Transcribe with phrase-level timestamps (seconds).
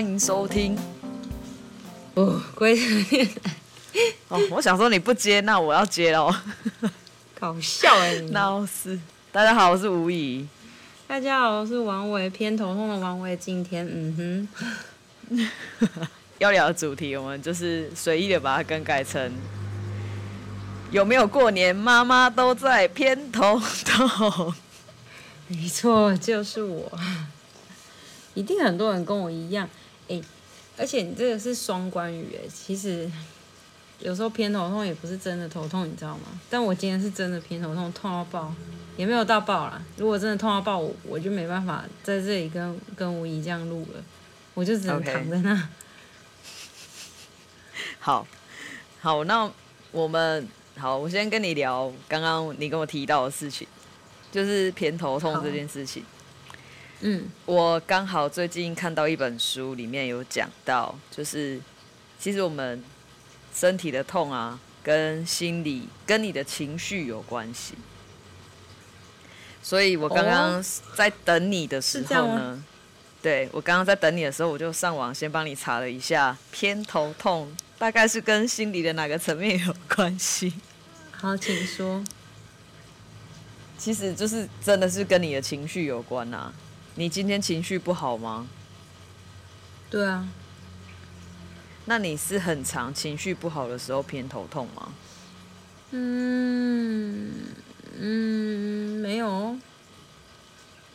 [0.00, 0.74] 欢迎收听。
[2.14, 3.42] 哦，龟特
[4.28, 6.34] 哦，我想说你不接，那我要接喽。
[7.38, 8.98] 搞笑哎、欸，闹事。
[9.30, 10.48] 大家好，我是吴怡。
[11.06, 13.36] 大家好，我是王伟，偏头痛的王伟。
[13.36, 14.48] 今天，嗯
[15.28, 15.46] 哼，
[16.38, 19.30] 要聊的主题，我们就是随意的把它更改成。
[20.90, 21.76] 有没有过年？
[21.76, 24.54] 妈妈都在偏头痛。
[25.48, 26.90] 没错，就是我。
[28.32, 29.68] 一定很多人跟我一样，
[30.10, 30.20] 哎，
[30.76, 33.10] 而且你这个是双关语，哎，其实
[34.00, 36.24] 有时候偏头痛也不是真的头痛，你知道吗？
[36.50, 38.52] 但我今天是真的偏头痛，痛到爆，
[38.96, 39.80] 也没有到爆啦。
[39.96, 44.02] 如果真的痛到爆，我我就没办法在这里跟跟吴怡这样录了，
[44.54, 45.54] 我就只能躺在那。
[45.54, 45.62] Okay.
[48.00, 48.26] 好，
[49.00, 49.50] 好，那
[49.92, 50.48] 我们。
[50.78, 53.68] 好，我先跟你聊刚刚你跟我提到的事情，
[54.32, 56.02] 就是偏头痛这件事情。
[57.02, 61.58] 嗯，我刚好最近看到一本书，里面有讲到，就是
[62.18, 62.84] 其实我们
[63.54, 67.72] 身体的痛啊，跟心理、跟你的情绪有关系。
[69.62, 70.62] 所以我刚刚
[70.94, 72.62] 在等你的时候呢，哦、
[73.22, 80.52] 对，我刚刚在等你的时候，我就上网先帮你查了一下，偏头痛大概是跟心理的哪个层面有关系？
[81.12, 82.04] 好，请说。
[83.78, 86.52] 其实就是真的是跟你的情绪有关呐、啊。
[87.00, 88.46] 你今天情绪不好吗？
[89.88, 90.28] 对啊。
[91.86, 94.92] 那你是很长情绪不好的时候偏头痛吗？
[95.92, 97.32] 嗯
[97.98, 99.56] 嗯，没有。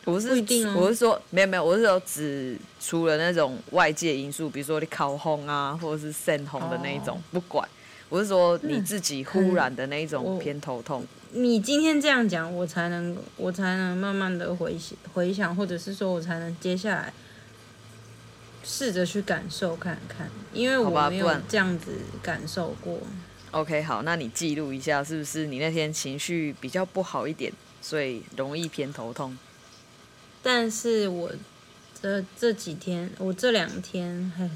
[0.04, 0.74] 我是不一定哦。
[0.76, 7.68] 我是说，没有没有，我是说只除了那种外界因素，比如说你烤红啊，或者是肾红的那一种，哦、不管。
[8.08, 11.04] 我是说你自己忽然的那一种偏头痛。
[11.32, 17.12] 你今天这样讲，我才能我才能慢慢的回想回想，或者是说我才能接下来
[18.64, 21.92] 试着去感受看看，因为我没有这样子
[22.22, 22.98] 感受过。
[23.50, 27.52] OK，好，那你记录一下，是不是你那天情绪比较不好一点，
[27.82, 29.36] 所以容易偏头痛？
[30.42, 31.30] 但是我
[32.00, 34.48] 这这几天，我这两天，嘿，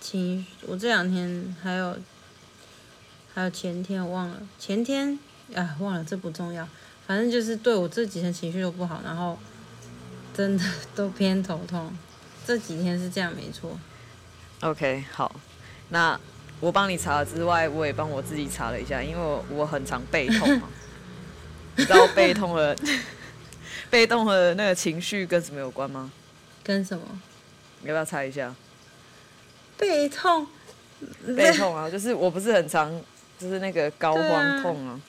[0.00, 1.96] 情绪，我这两天还有。
[3.36, 5.18] 还有前天我忘了，前天
[5.54, 6.66] 啊忘了，这不重要，
[7.06, 9.38] 反正就是对我这几天情绪都不好，然后
[10.34, 11.96] 真的都偏头痛，
[12.46, 13.78] 这几天是这样没错。
[14.60, 15.34] OK，好，
[15.90, 16.18] 那
[16.60, 20.68] 我帮你查了之外，我也帮我自己查了一下，因为我我很常背痛嘛，
[21.76, 22.74] 你知道背痛和
[23.90, 26.10] 背痛和那个情绪跟什么有关吗？
[26.62, 27.04] 跟什么？
[27.82, 28.54] 你要不要猜一下？
[29.76, 30.46] 背痛，
[31.36, 33.00] 背痛啊，就是我不是很常。
[33.36, 35.00] 就是那个高肓痛啊，啊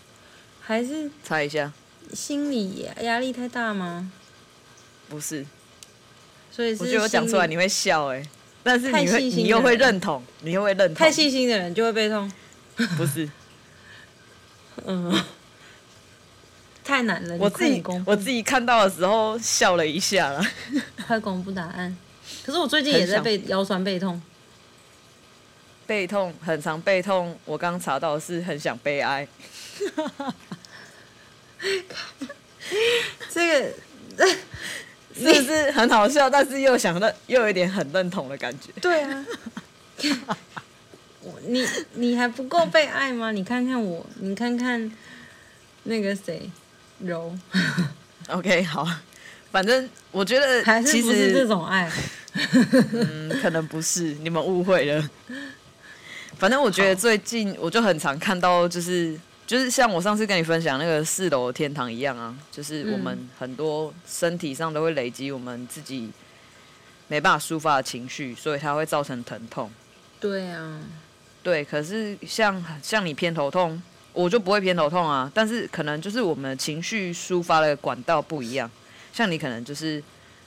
[0.65, 1.71] 还是猜一下，
[2.11, 4.11] 心理压力太大吗？
[5.07, 5.45] 不是，
[6.51, 8.29] 所以是我觉得我讲出来你会笑哎、欸，
[8.63, 12.31] 但是你会你又会认同，你又会认同，太细心的人就会被痛，
[12.97, 13.29] 不是，
[14.85, 15.23] 嗯，
[16.83, 20.43] 太难了，我自己我自己看到的时候笑了一下了，
[21.05, 21.95] 快公布答案，
[22.43, 24.19] 可是我最近也在背腰酸背痛。
[25.87, 29.27] 背痛很常背痛，我刚查到的是很想悲哀。
[33.31, 33.73] 这个
[35.16, 36.29] 是不是很好笑？
[36.29, 38.69] 但是又想到，又有一点很认同的感觉。
[38.81, 39.25] 对啊，
[41.47, 43.31] 你你还不够被爱吗？
[43.31, 44.91] 你看看我，你看看
[45.83, 46.49] 那个谁
[46.99, 47.38] 柔。
[48.27, 48.88] OK，好，
[49.51, 51.89] 反正我觉得还是不是这种爱。
[52.91, 55.09] 嗯，可能不是，你们误会了。
[56.38, 59.17] 反正我觉得最近我就很常看到，就是
[59.47, 66.09] 就是像我上次跟你分享那个四楼天堂一样啊，就是我们很多身体上都会累积我们自己
[67.07, 69.69] 没办法抒发的情绪，所以它会造成疼痛。
[70.19, 70.81] 对啊，
[71.44, 71.63] 对。
[71.63, 73.80] 可是像像你偏头痛，
[74.13, 75.31] 我就不会偏头痛啊。
[75.31, 78.69] 但是可能就是我们情绪抒发的管道不一样，
[79.13, 80.01] 像你可能就是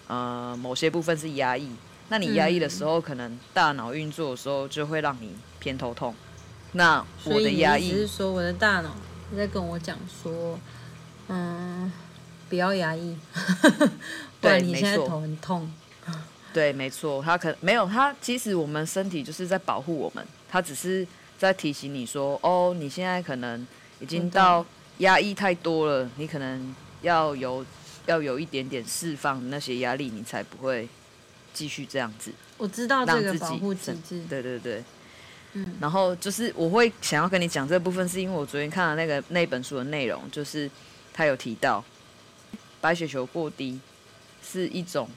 [0.09, 1.71] 呃某些部分是压抑。
[2.09, 5.31] 那你压抑的时候，嗯、可能大脑运作的时候就会让你
[5.61, 6.12] 偏头痛。
[6.73, 8.94] 那我的压抑，只是说我的大脑
[9.37, 10.59] 在跟我讲说，
[11.29, 11.91] 嗯，
[12.49, 13.17] 不要压抑。
[14.41, 15.70] 对，你现在头很痛。
[16.53, 18.15] 对，没错，他可能没有他。
[18.20, 21.06] 其实我们身体就是在保护我们，他只是
[21.38, 23.67] 在提醒你说，哦，你现在可能
[24.00, 24.64] 已经到
[24.99, 27.64] 压抑太多了，你可能要有
[28.06, 30.88] 要有一点点释放那些压力，你才不会。
[31.55, 34.23] 继续这样子，我知道这个保护机制。
[34.29, 34.85] 对对对，
[35.81, 40.71] 然后就是我会想要跟你讲这部分，是因为我昨天看了那个那本书的内容，就是
[41.13, 41.85] 他有提到
[42.81, 43.81] 白血球过低
[44.43, 45.09] 是一种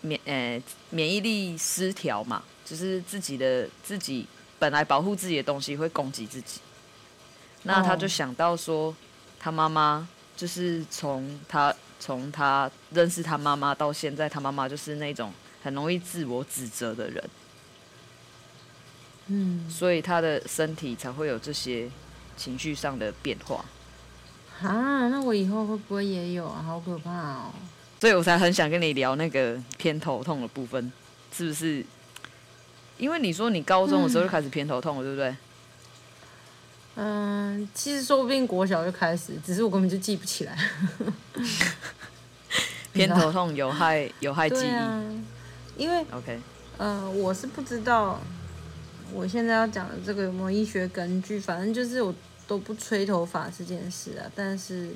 [0.00, 4.26] 免呃免疫力失调嘛，就是自己的自己
[4.58, 6.60] 本来保护自己的东西会攻击自己。
[7.62, 8.94] 那他就想到说，
[9.40, 17.30] 他妈妈就是从他从他认识他妈妈到现在，他妈妈就是那种很容易自我指责的人。
[19.28, 21.88] 嗯，所以他的身体才会有这些
[22.36, 23.64] 情绪上的变化。
[24.62, 26.62] 啊，那我以后会不会也有啊？
[26.66, 27.50] 好可怕哦！
[28.00, 30.92] 所以我才很想跟你聊那个偏头痛的部分，
[31.32, 31.84] 是不是？
[32.98, 35.36] 因为你说你高中的时候就开始偏头痛了，嗯、对不对？
[36.94, 40.56] 嗯，其实说不定国小就开始，只是我根本就记不起来。
[42.94, 45.02] 偏头痛有害有害记忆，啊、
[45.76, 46.40] 因为 OK，
[46.78, 48.18] 呃，我是不知道。
[49.12, 51.38] 我现在要讲的这个有没有医学根据？
[51.38, 52.14] 反正就是我
[52.46, 54.30] 都不吹头发这件事啊。
[54.34, 54.90] 但是，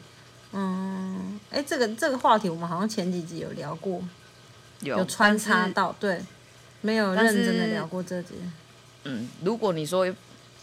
[0.53, 4.03] 嗯，哎、欸，这个这个话题我们好像前几集有聊过，
[4.81, 6.21] 有，有穿插到，对，
[6.81, 8.35] 没有认真的聊过这集。
[9.05, 10.07] 嗯，如果你说，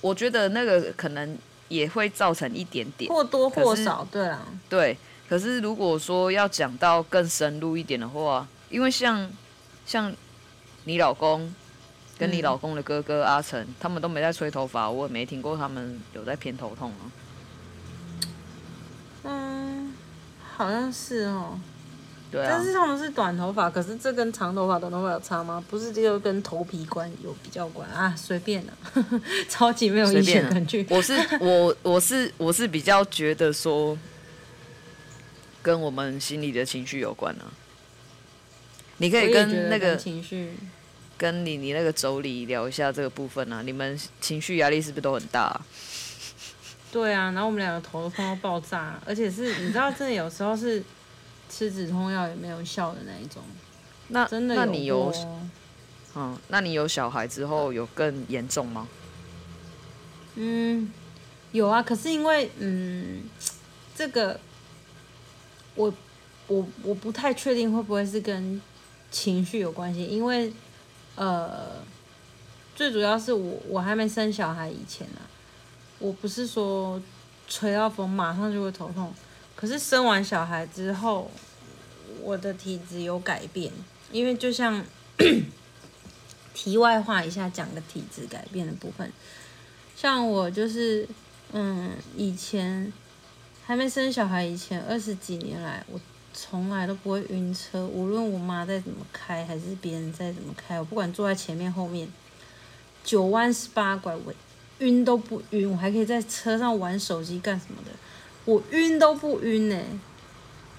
[0.01, 1.37] 我觉得那个可能
[1.69, 4.97] 也会造成一点点，或多或少，对啊，对。
[5.27, 9.29] 可是如果说要讲到更深入一点的话，因为像
[9.85, 10.13] 像
[10.83, 11.53] 你老公。
[12.17, 17.03] 跟你老公的哥哥阿成，他们都没在吹头发，我也没听过他们有在偏头痛啊。
[19.23, 19.93] 嗯，
[20.55, 21.59] 好像是哦。
[22.31, 22.47] 对啊。
[22.49, 25.63] 但是他们是短头发，可是这跟长头发、短头发有差吗？
[25.69, 28.13] 不是，就跟头皮关有比较关啊？
[28.17, 28.73] 随便的，
[29.47, 30.85] 超级没有医学根据。
[30.89, 33.97] 我是我我是我是比较觉得说，
[35.61, 37.45] 跟我们心里的情绪有关啊。
[38.97, 40.57] 你可以跟那个情绪。
[41.17, 45.65] 跟你你那个妯娌聊一下这个部分啊，你们情绪压力是不是都很大啊？
[46.91, 50.81] 对啊，然后我们两个头都痛到爆炸，而且是你知道，真的有时候是
[51.49, 53.41] 吃止痛药也没有效的那一种。
[54.07, 54.61] 那真的有？
[54.61, 55.13] 那你有，
[56.15, 58.87] 嗯，那你有小孩之后有更严重吗？
[60.35, 60.91] 嗯，
[61.51, 63.23] 有啊，可是因为嗯，
[63.95, 64.39] 这个
[65.75, 65.93] 我
[66.47, 68.61] 我我不太确定会不会是跟
[69.11, 70.53] 情绪有关系，因为。
[71.17, 71.81] 呃，
[72.75, 75.25] 最主要是我我还没生小孩以前、啊，
[75.97, 77.01] 我不是说
[77.47, 79.11] 吹到风马上就会头痛，
[79.55, 81.31] 可是生完小孩之后，
[82.21, 83.73] 我的体质有改变，
[84.11, 84.85] 因为就像
[86.53, 89.11] 题外话一下讲个体质改变的部分，
[89.95, 91.07] 像我就是
[91.51, 92.93] 嗯以前
[93.65, 95.99] 还没生小孩以前二十几年来我。
[96.39, 102.07] 从来都不会晕车，无论我妈再怎么开，还是别人再怎么开，我不管坐在前面后面，
[103.03, 104.31] 九弯十八拐，我
[104.77, 107.89] 晕都不晕，我还可以在车上玩手机干什么的，
[108.45, 109.81] 我晕都不晕呢、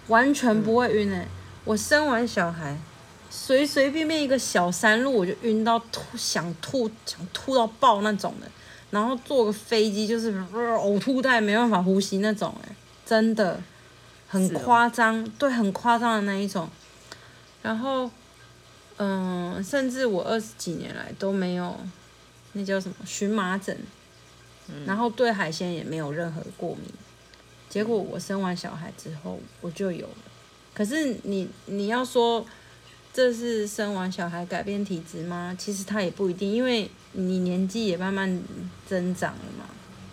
[0.06, 1.24] 完全不会晕呢、
[1.64, 2.78] 我生完小孩，
[3.28, 8.46] 随随便便一个小山路我就晕到吐，想吐想吐到爆那种的，
[8.90, 12.68] 然后坐个飞机就是呕吐带没办法呼吸那种、欸，
[13.04, 13.60] 真的。
[14.28, 16.68] 很夸张，哦、对，很夸张的那一种。
[17.62, 18.10] 然后，
[18.98, 21.76] 嗯，甚至我二十几年来都没有，
[22.52, 23.76] 那叫什么荨麻疹。
[24.68, 26.84] 嗯、然后对海鲜也没有任何过敏。
[27.70, 30.14] 结果我生完小孩之后我就有了。
[30.74, 32.44] 可是你你要说
[33.12, 35.56] 这是生完小孩改变体质吗？
[35.58, 38.42] 其实它也不一定，因为你年纪也慢慢
[38.86, 39.64] 增长了嘛。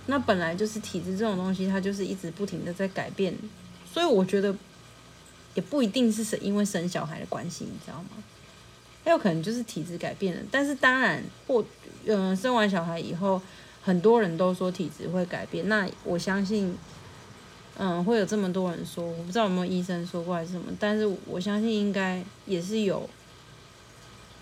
[0.08, 3.36] 那本来就是体质这种东西，它就是一直不停的在改变。
[3.96, 4.54] 所以我觉得
[5.54, 8.10] 也不一定是因为生小孩的关系，你知道吗？
[9.06, 10.42] 还有可能就是体质改变了。
[10.52, 11.64] 但是当然，或
[12.06, 13.42] 嗯、生完小孩以后，
[13.82, 15.70] 很多人都说体质会改变。
[15.70, 16.78] 那我相信，
[17.78, 20.66] 嗯，会有这么多人说，我不知道有没有医生说过还是什么。
[20.78, 23.10] 但是我相信应该也是有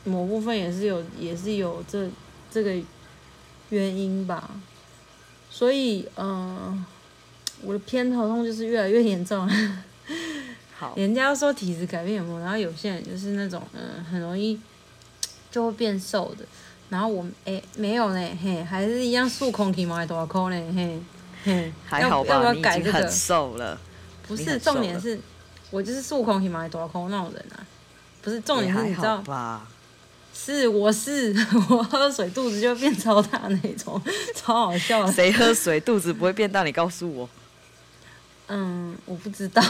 [0.04, 2.10] 某部分也是有也是有这
[2.50, 2.76] 这个
[3.70, 4.50] 原因吧。
[5.52, 6.84] 所以嗯。
[7.64, 9.50] 我的偏头痛就是越来越严重。
[10.78, 12.40] 好，人家说体质改变有没有？
[12.40, 14.60] 然后有些人就是那种嗯，很容易
[15.50, 16.46] 就会变瘦的。
[16.90, 20.74] 然后我哎、欸、没有呢，嘿，还是一样数空体嘛，还多少空呢？
[20.76, 21.00] 嘿，
[21.44, 22.34] 嘿，还好吧？
[22.34, 22.94] 要不要改这个？
[22.94, 23.80] 很瘦了。
[24.28, 25.20] 不是重点是，
[25.72, 27.66] 我就是数空体嘛，还多少空那种人啊？
[28.22, 29.68] 不是重点是，你知道吧？
[30.36, 31.34] 是我是
[31.70, 34.02] 我喝水肚子就变超大那种，
[34.36, 35.10] 超好笑。
[35.12, 36.64] 谁喝水肚子不会变大？
[36.64, 37.30] 你告诉我。
[38.56, 39.64] 嗯，我不知道，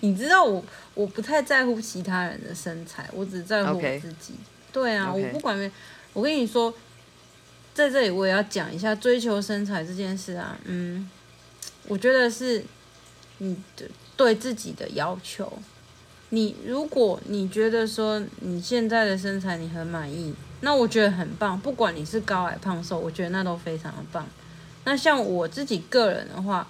[0.00, 4.34] 你知道我我不太在乎其他人的身材，我只在乎我自己。
[4.72, 5.68] 对啊，我不管没，
[6.12, 6.72] 我跟你说，
[7.74, 10.56] 在这里我也要讲一下追求身材这件事啊。
[10.64, 11.10] 嗯，
[11.88, 12.64] 我觉得是
[13.38, 15.52] 你对对自己的要求。
[16.28, 21.58] 你如果你觉得说你现在的身材你很满意，那我觉得很棒。
[21.58, 24.24] 不管你是高矮胖瘦，我觉得那都非常的棒。
[24.84, 26.68] 那像我自己个人的话，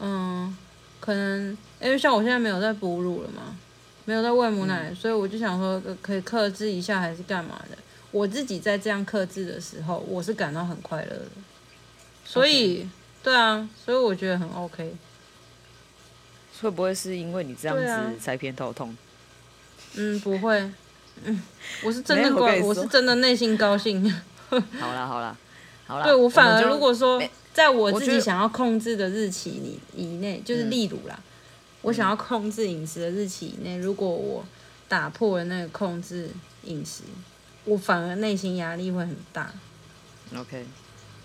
[0.00, 0.56] 嗯，
[1.00, 3.56] 可能因为像我现在没有在哺乳了嘛，
[4.04, 7.78] 没有在喂母奶，嗯、所以我就想说可以克制一下，还是干嘛的？
[8.10, 11.26] 我自己在这样克制的时候，我是感到很快乐的。
[12.24, 12.88] 所以.
[13.22, 14.94] 对啊，所以我觉得很 OK。
[16.60, 18.94] 会不会是因为你这样子才偏头痛？
[19.94, 20.70] 嗯，不会。
[21.24, 21.42] 嗯，
[21.82, 24.12] 我是真的怪，我，我是真的内心高兴。
[24.50, 25.36] 好啦好啦
[25.86, 26.04] 好啦。
[26.04, 27.18] 对，我反而如果说
[27.54, 31.24] 在我自己想要控制的日期里以内，就是例如啦，嗯、
[31.82, 34.44] 我想要控制饮食的日期以内，如果我
[34.88, 36.28] 打破了那个控制
[36.64, 37.04] 饮食，
[37.64, 39.50] 我反而内心压力会很大。
[40.36, 40.66] OK。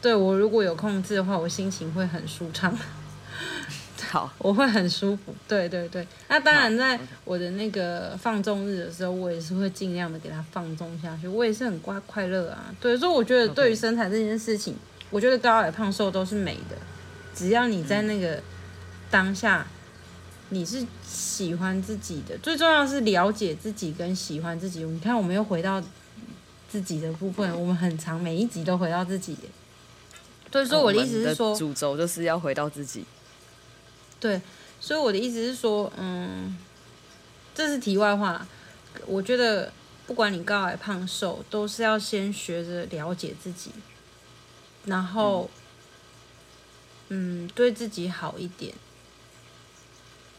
[0.02, 2.74] 对，我如果有控制的话，我心情会很舒畅。
[4.10, 5.36] 好，我会很舒服。
[5.48, 11.28] 对对对，那当然，在我的那个放纵日的时候，我也是会尽量的给它放纵下去。
[11.28, 12.74] 我也是很快快乐啊。
[12.80, 14.76] 对，所以我觉得对于身材这件事情，
[15.10, 16.78] 我觉得高矮胖瘦都是美的。
[17.36, 18.42] 只要你在那个
[19.10, 19.66] 当下，
[20.50, 24.84] 你是喜欢自己的，最重要是了解自己跟喜欢自己。
[24.84, 25.82] 你看，我们又回到
[26.70, 29.38] 自己的部分，我们很长每一集都回到自己。
[30.52, 33.06] 对所以说，我的意思是说，主轴就是要回到自己。
[34.20, 34.42] 对，
[34.82, 36.58] 所以我的意思是说，嗯，
[37.54, 38.46] 这是题外话。
[39.06, 39.72] 我觉得
[40.08, 43.72] 不管你高矮胖瘦，都是要先学着了解自己，
[44.86, 45.50] 然后，
[47.10, 48.74] 嗯，嗯，对自己好一点。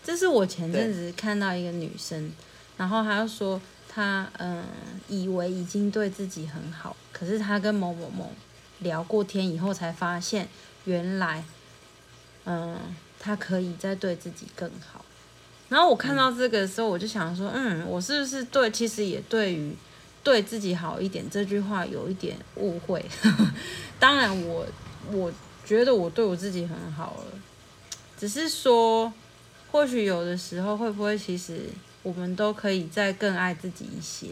[0.02, 2.32] 这是我前阵子看到一个女生，
[2.76, 4.64] 然后她说她嗯
[5.09, 8.32] 以为已经对自己很好，可是她跟某某某
[8.78, 10.49] 聊过天以后，才发现
[10.85, 11.44] 原来，
[12.44, 12.78] 嗯。
[13.23, 15.04] 她可以再对自己更好，
[15.68, 19.76] 然后我看到这个的时候，我就想说，嗯，我是不是对，其实也对于
[20.23, 23.05] 对自己好一点这句话有一点误会。
[23.99, 24.67] 当然我，
[25.11, 25.33] 我我
[25.65, 27.41] 觉得我对我自己很好了，
[28.19, 29.12] 只是说，
[29.71, 31.61] 或许有的时候会不会，其实
[32.03, 34.29] 我们都可以再更爱自己一些，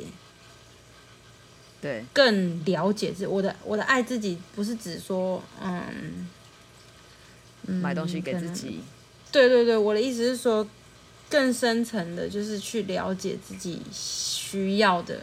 [1.80, 3.26] 对，更了解自己。
[3.26, 6.28] 我的我的爱自己，不是指说，嗯。
[7.83, 8.80] 买东西给自己，
[9.30, 10.66] 对对对，我的意思是说，
[11.28, 15.21] 更深层的，就是去了解自己需要的，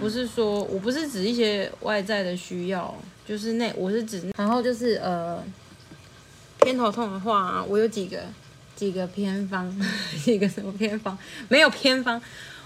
[0.00, 2.94] 不是说我不是指一些外在的需要，
[3.26, 5.42] 就是那我是指，然后就是呃，
[6.60, 8.18] 偏头痛的话，我有几个
[8.76, 9.74] 几个偏方，
[10.24, 11.16] 几个什么偏方？
[11.48, 12.20] 没有偏方，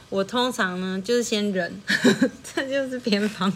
[0.09, 1.81] 我通常呢就是先忍，
[2.55, 3.53] 这就是偏方。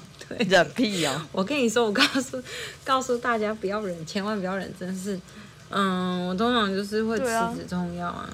[0.48, 1.20] 忍屁哦！
[1.30, 2.42] 我跟你说，我告诉
[2.84, 5.20] 告诉大家不要忍，千万不要忍，真是。
[5.68, 7.24] 嗯，我通常就是会吃
[7.54, 8.30] 止痛药啊。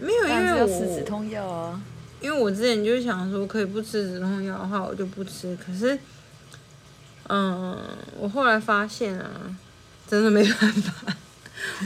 [0.00, 1.80] 没有，因为我吃止痛药啊。
[2.24, 5.54] 因为我之前就想说，可以不吃止痛药的话，我就不吃。
[5.56, 5.98] 可是，
[7.28, 7.78] 嗯，
[8.18, 9.54] 我后来发现啊，
[10.08, 11.14] 真的没办法，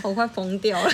[0.05, 0.93] 我快疯掉了，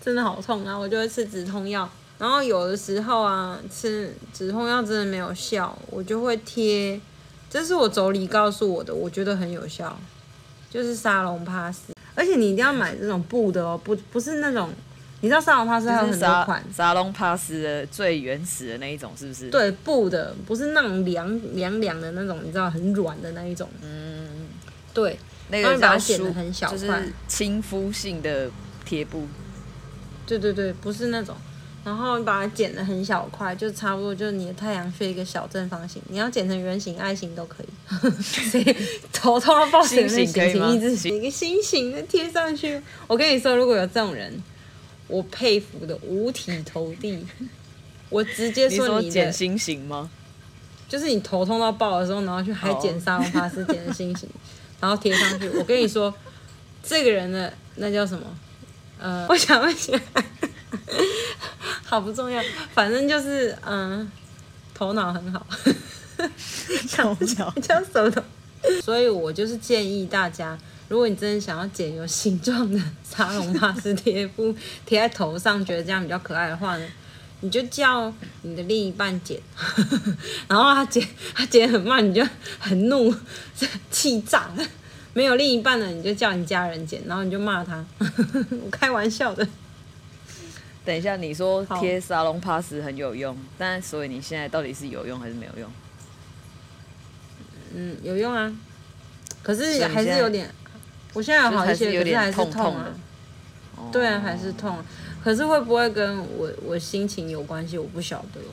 [0.00, 0.78] 真的好痛啊！
[0.78, 7.00] 我就会吃止痛药，然后有的时候啊，吃止痛药真的没有效，我就会贴。
[7.50, 9.98] 这是我妯娌告诉我的，我觉得很有效，
[10.70, 14.70] 就是沙龙帕斯，而且你一定要买这种布的哦，不不是那种，
[15.20, 19.50] 你知道沙龙帕斯还有很多款，沙龙帕斯的最原始的那一种是不是？
[19.50, 23.68] 对，布的，不是那种凉凉凉的那种，你知道很软的那一种。
[23.82, 24.26] 嗯，
[24.94, 28.50] 对，那个把它剪得很小块，就是亲肤性的
[28.84, 29.26] 贴布。
[30.26, 31.34] 对对对，不是那种。
[31.82, 36.00] 然后你把它剪得很小块，就差不多就是你的太阳穴一个小正方形。
[36.08, 37.66] 你要剪成圆形、爱心都可以。
[38.22, 38.76] 所以
[39.12, 40.70] 头痛要抱起来，心形可以吗？
[40.70, 42.80] 一个心形的贴上去。
[43.06, 44.30] 我跟你说，如果有这种人，
[45.10, 47.26] 我佩服的五体投地。
[48.08, 50.10] 我直接说你，你说剪心形吗？
[50.88, 54.28] 就是你头痛到爆的时候，然后去还剪沙龙帕斯剪的心形，
[54.80, 55.48] 然后贴上去。
[55.50, 56.12] 我跟你说，
[56.82, 58.26] 这个人的那叫什么？
[58.98, 60.00] 呃， 我想问一下。
[61.84, 62.40] 好不重要，
[62.72, 64.10] 反正就是嗯，
[64.74, 65.44] 头脑很好，
[66.96, 68.22] 头脑叫手头。
[68.82, 70.56] 所以我就是建议大家，
[70.90, 74.52] 如果你真的想要剪有形状的沙龙帕斯贴布
[74.84, 76.86] 贴在头上，觉得这样比较可爱的话呢，
[77.42, 79.40] 你就叫你的另一半剪，
[80.48, 82.26] 然后他剪他剪很慢，你就
[82.58, 83.14] 很怒，
[83.88, 84.50] 气炸。
[85.12, 87.84] 没有另一半的，你就叫你家人剪，然后你就骂他。
[88.64, 89.46] 我开玩笑的。
[90.84, 95.70] 等一下，你说贴沙龙帕斯很有用，但所以你现在到底是有用还是没有用？
[97.76, 98.52] 嗯，有用啊，
[99.40, 100.52] 可是还是有点，
[101.12, 102.86] 我现在有好一些，可是还是痛啊。
[103.90, 104.78] 对啊，还是痛，
[105.24, 107.78] 可是会不会跟我我心情有关系？
[107.78, 108.52] 我不晓得哦。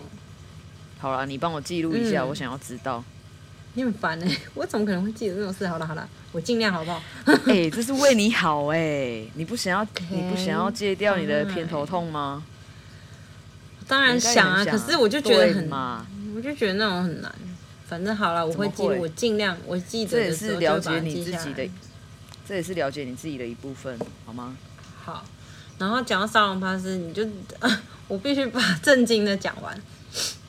[0.99, 3.03] 好了，你帮我记录一下，嗯、我想要知道。
[3.73, 5.67] 你很烦哎、欸， 我怎么可能会记得这种事？
[5.67, 7.01] 好了好了，我尽量好不好？
[7.25, 7.35] 哎、
[7.67, 12.43] 欸，这是为你好哎、欸，你不想要你不想要戒掉你的偏头痛吗？
[13.87, 15.69] 当然想啊，想可是我就觉得很，
[16.35, 17.31] 我就觉得那种很难。
[17.85, 20.11] 反正好了，我会记，我尽量我记得。
[20.11, 21.69] 这也是了解你自己的，
[22.47, 24.55] 这也是了解你自己的一部分，好吗？
[25.03, 25.25] 好。
[25.77, 27.27] 然后讲到沙龙帕斯，你就
[28.07, 29.79] 我必须把正经的讲完。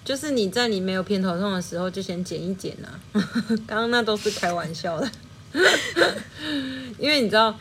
[0.04, 2.98] 就是你在你没有偏头痛的时候，就先剪一剪啊。
[3.66, 5.10] 刚刚那都是开玩笑的，
[6.98, 7.54] 因为你知道，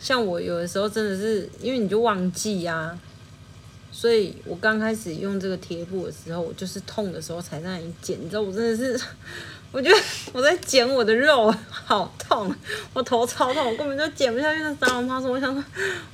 [0.00, 2.98] 像我有的时候真的是，因为你就忘记呀、啊。
[3.92, 8.18] 所以我刚开始用这个贴布的时候，我就是痛的时候才在那里剪。
[8.18, 8.98] 你知道，我真的是，
[9.70, 9.96] 我觉得
[10.32, 12.54] 我在剪我的肉，好痛，
[12.94, 15.28] 我头超痛，我根本就剪不下去那沙龙帕斯。
[15.28, 15.62] 我想说，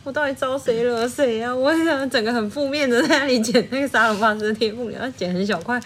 [0.02, 1.54] 我到底招谁惹谁啊？
[1.54, 5.80] 我想整个很负面的在那里剪那个沙龙帕斯贴布，你要剪很小块，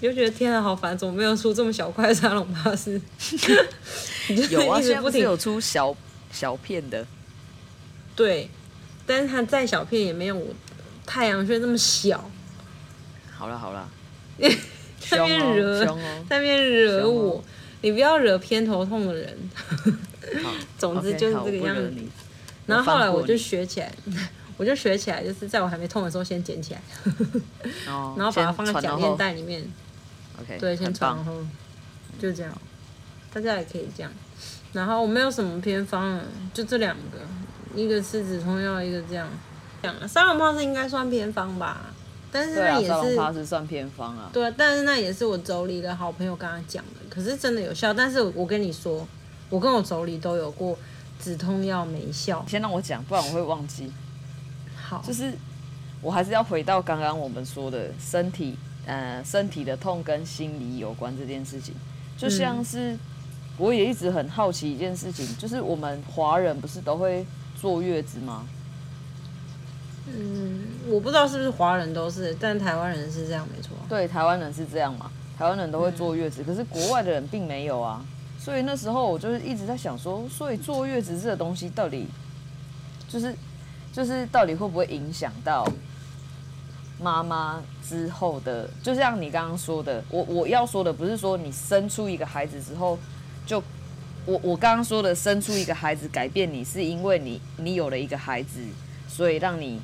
[0.00, 3.00] 你就觉得天啊，好烦，怎么没有出这么小块的沙龙帕斯？
[4.50, 5.96] 有啊，现在不是有出小
[6.30, 7.06] 小片的？
[8.14, 8.48] 对，
[9.06, 10.46] 但是它再小片也没有我。
[11.06, 12.30] 太阳穴这么小，
[13.36, 13.88] 好了好了，
[15.08, 15.84] 在那边惹，
[16.28, 17.42] 在那边惹我，
[17.82, 19.36] 你不要惹偏头痛的人。
[20.78, 21.92] 总之就是这个样子。
[22.66, 23.92] 然后后来我就学起来，
[24.56, 26.82] 我就学起来，就是在我还没痛的时候先捡起来，
[27.86, 29.62] 然后把它放在夹链袋里面。
[30.40, 31.32] OK，对，先穿然后
[32.18, 32.52] 就这样，
[33.32, 34.10] 大家也可以这样。
[34.72, 39.28] 然后我没有什么偏方了，就这两个，一个是止痛药，一个这样。
[40.08, 41.93] 沙龙帕斯应该算偏方吧，
[42.34, 44.28] 但是那也是沙龙帕斯算偏方啊。
[44.32, 47.94] 对，但是那也是我妯娌的好朋友跟他讲的，可是真的有效。
[47.94, 49.06] 但是我跟你说，
[49.48, 50.76] 我跟我妯娌都有过
[51.22, 52.44] 止痛药没效。
[52.48, 53.92] 先让我讲，不然我会忘记。
[54.74, 55.32] 好，就是
[56.02, 61.72] 我还是要回到刚刚我们说的身体，呃，身体的痛跟心理有关这件事情。
[62.18, 62.98] 就像是
[63.58, 67.24] 我也一直很好奇一件事情，就是我们华人不是都会
[67.60, 68.44] 坐月子吗？
[70.06, 73.70] 嗯，我不知道是不是华人都是，但台湾人是这样，没错。
[73.88, 78.04] 对，台湾人是这样嘛，台湾人都会坐月子，嗯、可是国外的人并没有啊。
[78.38, 82.06] 所以那时候我就是一直在想说，所以坐月子这个东西到底，
[83.08, 83.34] 就是
[83.94, 85.66] 就是到底会不会影响到
[87.00, 88.68] 妈妈之后的？
[88.82, 92.98] 就像你刚刚说的，我我要说的不是说你生出一个孩子之后
[93.46, 93.62] 就，
[94.26, 98.60] 我我刚刚说的生出一个孩子改变你，是因为你你有了一个孩子，
[99.08, 99.80] 所以让你。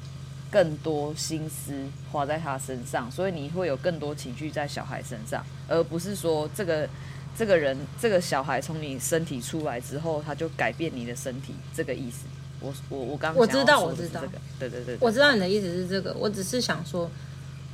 [0.51, 1.73] 更多心思
[2.11, 6.89] 花在他身上，所以你会有更多情绪在小孩身上，而不是说这个
[7.37, 12.27] 这个人这个小孩从你身体出来之后，他就改变你的身体，这个意思。
[12.63, 14.21] 我我我刚我知道我知道，
[14.59, 16.13] 对对对，我知道你的意思是这个。
[16.13, 17.11] 我只是想说，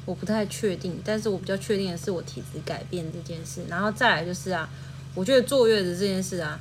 [0.04, 3.62] 我不太确定，但是我比较确定的是我体质改变这件事。
[3.68, 4.68] 然后再来就是啊，
[5.16, 6.60] 我觉得坐月子这件事啊，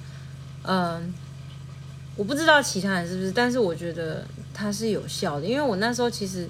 [0.63, 1.13] 嗯，
[2.15, 4.25] 我不知道其他人是不是，但是我觉得。
[4.57, 6.47] 它是有效的，因为我那时候其实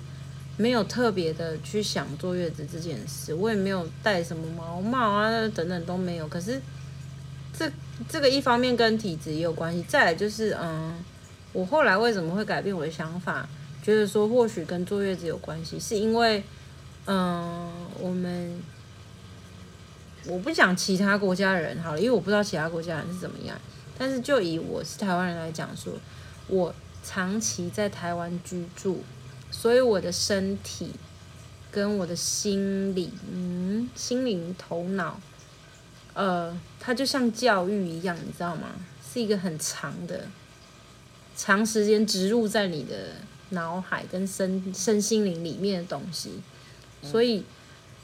[0.58, 6.28] 没有特别的去想坐月子这件事，我也没有戴什么毛帽啊等等都没有。
[6.28, 6.62] 可是
[7.52, 7.68] 这
[8.08, 10.94] 这个一方面跟体质也有关系，再来就是嗯，
[11.52, 13.50] 我后来为什么会改变我的想法，
[13.82, 16.44] 觉得说或许跟坐月子有关系，是因为
[17.08, 17.68] 嗯，
[18.00, 18.62] 我们
[20.28, 23.58] 我不讲其他国家人好了，因为我不知道其他国家人是怎么样，
[23.98, 25.94] 但是就以我是台湾人来讲说，
[26.48, 26.74] 我。
[27.08, 29.04] 长期在台湾居住，
[29.52, 30.90] 所以我的身体
[31.72, 35.22] 跟我的心理，嗯，心灵、头脑，
[36.16, 38.72] 呃，它就像教育一样，你知道吗？
[39.08, 40.28] 是一个很长的、
[41.38, 43.18] 长时间植入在你的
[43.50, 46.42] 脑海跟身身心灵里面的东西。
[47.04, 47.46] 所以，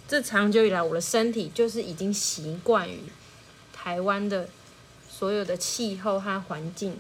[0.08, 3.00] 这长久以来，我的身体就是已经习惯于
[3.74, 4.48] 台湾的
[5.22, 7.00] 所有的气候和环境。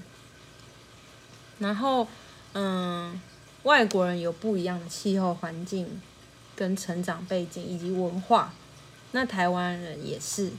[1.58, 2.08] 然后，
[2.54, 3.20] 嗯，
[3.64, 6.00] 外国人有不一样的气候环境、
[6.56, 8.54] 跟成长背景以及文化，
[9.14, 10.52] 那台湾人也是，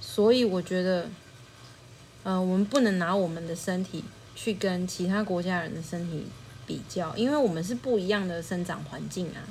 [0.00, 1.08] 所以我觉得，
[2.24, 4.02] 嗯，我们不能拿我们的身体
[4.34, 6.26] 去跟其他国家人的身体
[6.66, 9.46] 比较，因为我们是不一样的生长环境啊。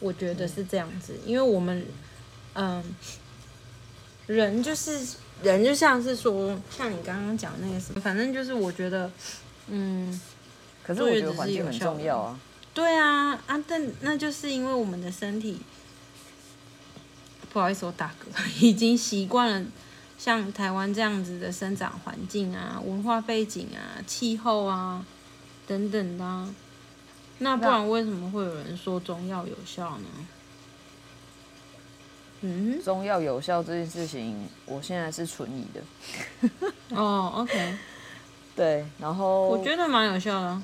[0.00, 1.86] 我觉得是这样子，因为我们，
[2.52, 2.84] 嗯，
[4.26, 5.16] 人就是。
[5.42, 9.10] 人就像是说，像你刚刚讲那个什么，反正就是我觉得，
[9.68, 10.20] 嗯，
[10.82, 12.38] 可是我觉得环境很重要啊。
[12.72, 15.60] 对啊，啊，但那就是因为我们的身体，
[17.52, 19.66] 不好意思，我打嗝， 已经习惯了
[20.18, 25.04] 像台湾这样子的生长环境啊、文化背景啊、气候啊
[25.66, 26.54] 等等的啊。
[27.38, 30.06] 那不然为什么会有人说中药有效呢？
[32.46, 36.50] 嗯，中药有效这件事情，我现在是存疑的。
[36.96, 37.74] 哦，OK，
[38.54, 40.62] 对，然后我觉得蛮有效的啊。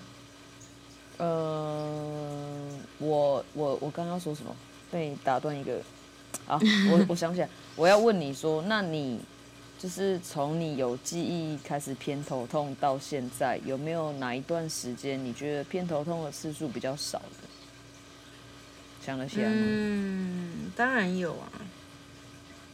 [1.19, 2.69] 呃，
[2.99, 4.55] 我我我刚刚说什么？
[4.91, 5.81] 被你打断一个。
[6.47, 6.59] 啊，
[6.91, 9.21] 我我想起来，我要问你说，那你
[9.79, 17.49] 就是从你有记忆开始偏头痛到现在，有没有哪一段时间你觉得偏头痛的次数比较少的？
[19.05, 19.55] 想得起来吗？
[19.57, 21.49] 嗯，当然有啊。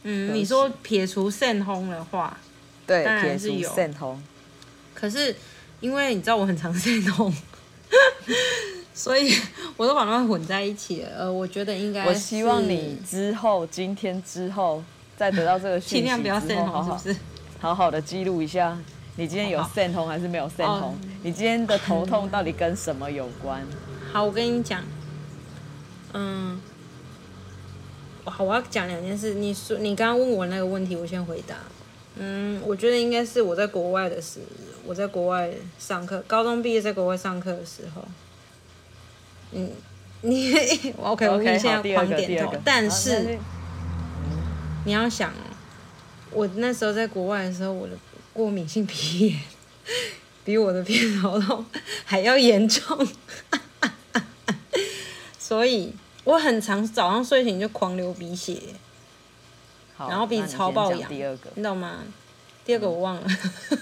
[0.03, 2.37] 嗯，你说撇除肾风的话，
[2.87, 4.21] 对，当然是有肾风。
[4.93, 5.35] 可是
[5.81, 7.33] 因为你知道我很常肾痛，
[8.93, 9.35] 所以
[9.75, 11.09] 我都把它们混在一起了。
[11.17, 14.83] 呃，我觉得应该，我希望你之后今天之后
[15.17, 17.19] 再得到这个讯息， 尽量不要肾痛，是不是？
[17.59, 18.77] 好好的记录一下，
[19.17, 20.67] 你今天有肾痛还是没有肾痛？
[20.67, 23.61] 好好你今天的头痛到底跟什么有关？
[24.13, 24.81] 好，我跟你讲。
[26.13, 26.59] 嗯，
[28.25, 29.35] 好，我要讲两件事。
[29.35, 31.55] 你说你刚刚问我那个问题，我先回答。
[32.15, 34.45] 嗯，我觉得应该是我在国外的时候，
[34.85, 38.03] 我在国外上课，高中毕业在国外上课的时候。
[39.51, 39.71] 嗯，
[40.21, 40.53] 你
[41.01, 42.53] OK，我跟你现在狂点头。
[42.65, 43.37] 但是
[44.85, 45.43] 你要想哦，
[46.31, 47.93] 我那时候在国外的时候，我的
[48.33, 49.39] 过敏性鼻炎
[50.43, 51.65] 比我的偏头痛
[52.03, 53.07] 还要严重。
[55.49, 55.91] 所以
[56.25, 58.61] 我很常早上睡醒就狂流鼻血，
[59.97, 61.09] 然后鼻子超爆痒。
[61.09, 62.03] 第二个，你懂吗？
[62.63, 63.27] 第二个我忘了，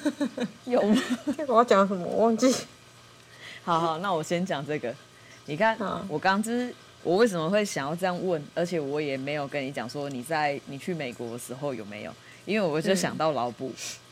[0.64, 1.02] 有吗？
[1.26, 2.06] 第二个我要讲什么？
[2.08, 2.56] 我忘记。
[3.66, 4.96] 好好，那我先讲这个。
[5.48, 5.78] 你看，
[6.08, 12.14] 我刚就是我为什么会想要这样问，而且我也没有跟你讲说你在你去美国的时候有没有，
[12.46, 13.68] 因为我就想到老布。
[13.68, 14.07] 嗯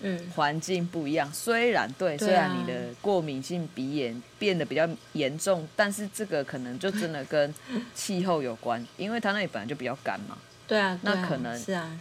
[0.00, 7.52] 嗯，环境不一样，虽然对，虽然你的过敏性鼻炎变得比较严重，但是这个可能就真的跟
[7.94, 10.36] 气候有关，因为它那里本来就比较干嘛。
[10.66, 11.98] 对啊，对啊，那可能是啊，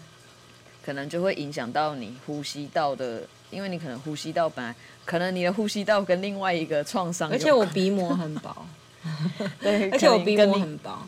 [0.84, 8.66] 可能就会影响到你呼吸道的，因为你可能呼吸道本来可能你的呼吸道跟另外一个创伤，而且我鼻膜很薄，
[9.62, 11.08] 对， 而且我鼻膜很薄，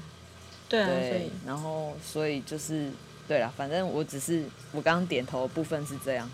[0.69, 1.31] 对啊，对，所以。
[1.45, 2.89] 然后所以就是
[3.27, 6.31] 对了，反正我只是我刚刚点头的部分是这样。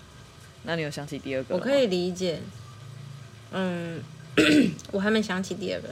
[0.63, 1.55] 那你有想起第二个？
[1.55, 2.39] 我可以理解，
[3.51, 4.01] 嗯，
[4.91, 5.89] 我还没想起第二个。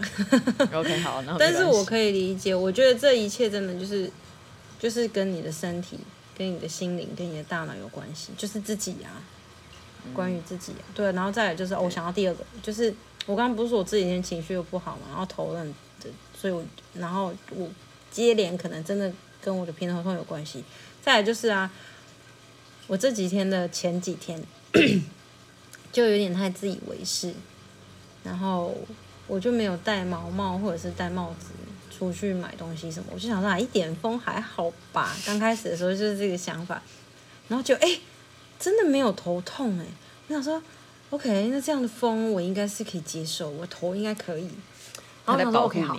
[0.79, 4.09] OK，好，那但是我可以理解，我觉得这一切真的就是，
[4.79, 5.99] 就是跟你的身体、
[6.37, 9.19] 跟你的心灵、跟你的大脑有关系，就是自己啊，
[10.13, 12.93] 关于自己啊，对，然后再来就是，我想到第二个，就是
[13.25, 15.75] 我刚刚不是说我这几天情绪又不好嘛，然后头很，
[16.33, 17.69] 所以我，然后我
[18.09, 20.63] 接连可能真的跟我的偏头痛有关系，
[21.01, 21.69] 再来就是啊，
[22.87, 24.41] 我这几天的前几天。
[25.91, 27.33] 就有点太自以为是，
[28.23, 28.75] 然后
[29.27, 31.47] 我就没有戴毛帽或者是戴帽子
[31.89, 35.15] 出去买东西什么，我就想说啊，一点风还好吧。
[35.25, 36.81] 刚开始的时候就是这个想法，
[37.47, 38.01] 然后就哎、欸，
[38.59, 39.85] 真的没有头痛哎。
[40.27, 40.63] 我想说
[41.09, 44.49] ，OK，那这样的风我应该是可以接受，我头应该可以。
[45.25, 45.97] 然后我想说 OK 好，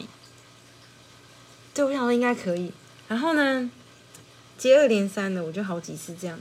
[1.75, 2.73] 对，我想说应该可以。
[3.09, 3.71] 然后呢，
[4.57, 6.41] 接二连三的，我就好几次这样。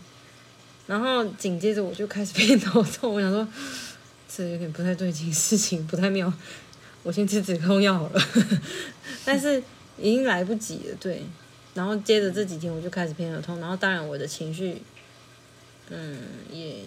[0.87, 3.47] 然后紧接着我就开始偏头痛，我想说
[4.27, 6.31] 这有点不太对劲，事情不太妙，
[7.03, 8.21] 我先吃止痛药好了。
[9.23, 9.61] 但是
[9.97, 11.23] 已经来不及了，对。
[11.73, 14.81] 然后接着这几天我就开始偏头痛，然后当然我的情绪，
[15.89, 16.19] 嗯，
[16.51, 16.79] 也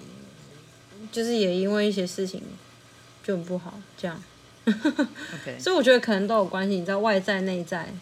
[1.10, 2.42] 就是也因为一些事情
[3.22, 4.22] 就很不好，这样。
[4.66, 5.56] OK。
[5.60, 7.94] 所以我觉得可能都有关系，你知道外在内在，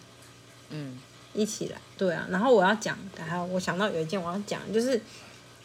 [0.69, 0.97] 嗯，
[1.33, 2.27] 一起来，对啊。
[2.29, 4.99] 然后我要讲，还有我想到有一件我要讲，就是。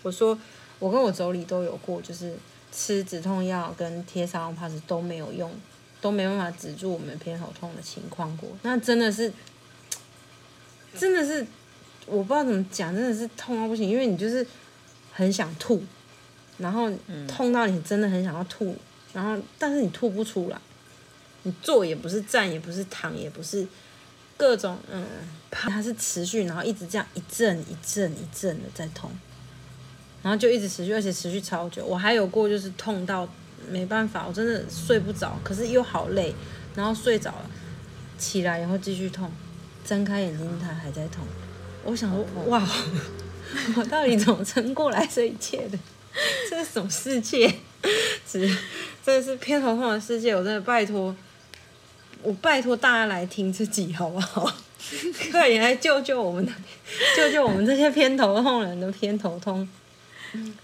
[0.02, 0.38] 我说，
[0.78, 2.34] 我跟我妯娌都有过，就是
[2.72, 5.50] 吃止痛药跟贴沙龙帕斯都没有用，
[6.00, 8.48] 都没办法止住我们偏头痛的情况过。
[8.62, 9.32] 那真的是，
[10.96, 11.46] 真的是，
[12.06, 14.46] 我不知道怎么讲，真的是痛到不行，因为你就是
[15.12, 15.82] 很想吐，
[16.58, 16.90] 然后
[17.26, 18.76] 痛到你真的很想要吐，
[19.12, 20.58] 然后但是你吐不出来，
[21.42, 23.66] 你坐也不是，站也不是，躺也不是，
[24.36, 25.04] 各种嗯，
[25.50, 29.10] 它是持续，然后一直这样一阵一阵一阵的在痛。
[30.22, 31.84] 然后就一直持续，而且持续超久。
[31.84, 33.28] 我还有过就是痛到
[33.70, 36.34] 没办法，我真的睡不着，可是又好累，
[36.74, 37.50] 然后睡着了，
[38.18, 39.30] 起来然后继续痛，
[39.84, 41.24] 睁开眼睛它还在痛。
[41.84, 42.68] 我想说，哇，
[43.76, 45.78] 我到底怎么撑过来这一切的？
[46.50, 47.54] 这是什么世界？
[48.26, 48.58] 是，
[49.04, 50.34] 这是偏头痛的世界。
[50.34, 51.14] 我真的拜托，
[52.22, 54.52] 我拜托大家来听这集好不好？
[55.30, 56.52] 快点来救救我们的，
[57.16, 59.66] 救救我们这些偏头痛人的偏头痛。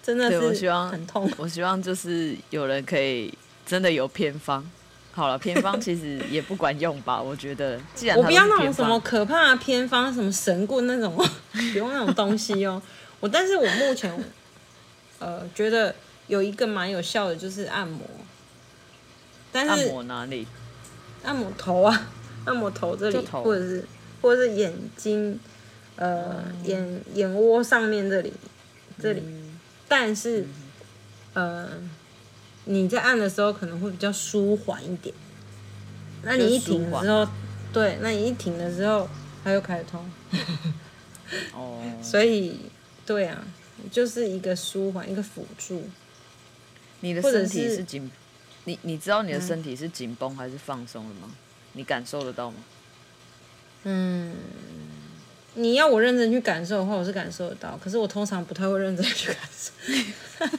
[0.02, 3.32] 真的是很痛，我希望，我希望就是有人可以
[3.64, 4.64] 真的有偏方。
[5.12, 7.22] 好了，偏方其实也不管用吧？
[7.22, 11.14] 我觉得，既然我不要那种什么可怕的偏方，什么神棍那种，
[11.52, 12.82] 不用那种东西哦。
[13.20, 14.12] 我但是我目前
[15.20, 15.94] 呃觉得
[16.26, 18.00] 有一个蛮有效的，就是按摩。
[19.52, 20.48] 但是按摩哪里？
[21.22, 22.08] 按摩头啊，
[22.44, 23.84] 按摩头这里，或者是
[24.20, 25.38] 或者是眼睛，
[25.94, 28.32] 呃，嗯、眼眼窝上面这里，
[29.00, 29.22] 这里。
[29.24, 29.43] 嗯、
[29.88, 30.46] 但是，
[31.34, 31.70] 嗯、呃，
[32.64, 35.14] 你在按的时候可能会比较舒缓一点。
[36.22, 37.28] 那你一停的时候，
[37.72, 39.08] 对，那你一停的时候，
[39.42, 40.04] 它又开始痛。
[41.54, 41.82] 哦。
[42.02, 42.60] 所以，
[43.04, 43.44] 对啊，
[43.90, 45.88] 就是一个舒缓，一个辅助。
[47.00, 48.10] 你的身体是紧。
[48.66, 51.22] 你你知道你的身体是紧绷还是放松的吗？
[51.24, 51.34] 嗯、
[51.74, 52.56] 你感受得到吗？
[53.82, 54.34] 嗯，
[55.54, 57.78] 你要我认真去感受的话，我是感受得到。
[57.82, 59.72] 可是我通常不太会认真去感受。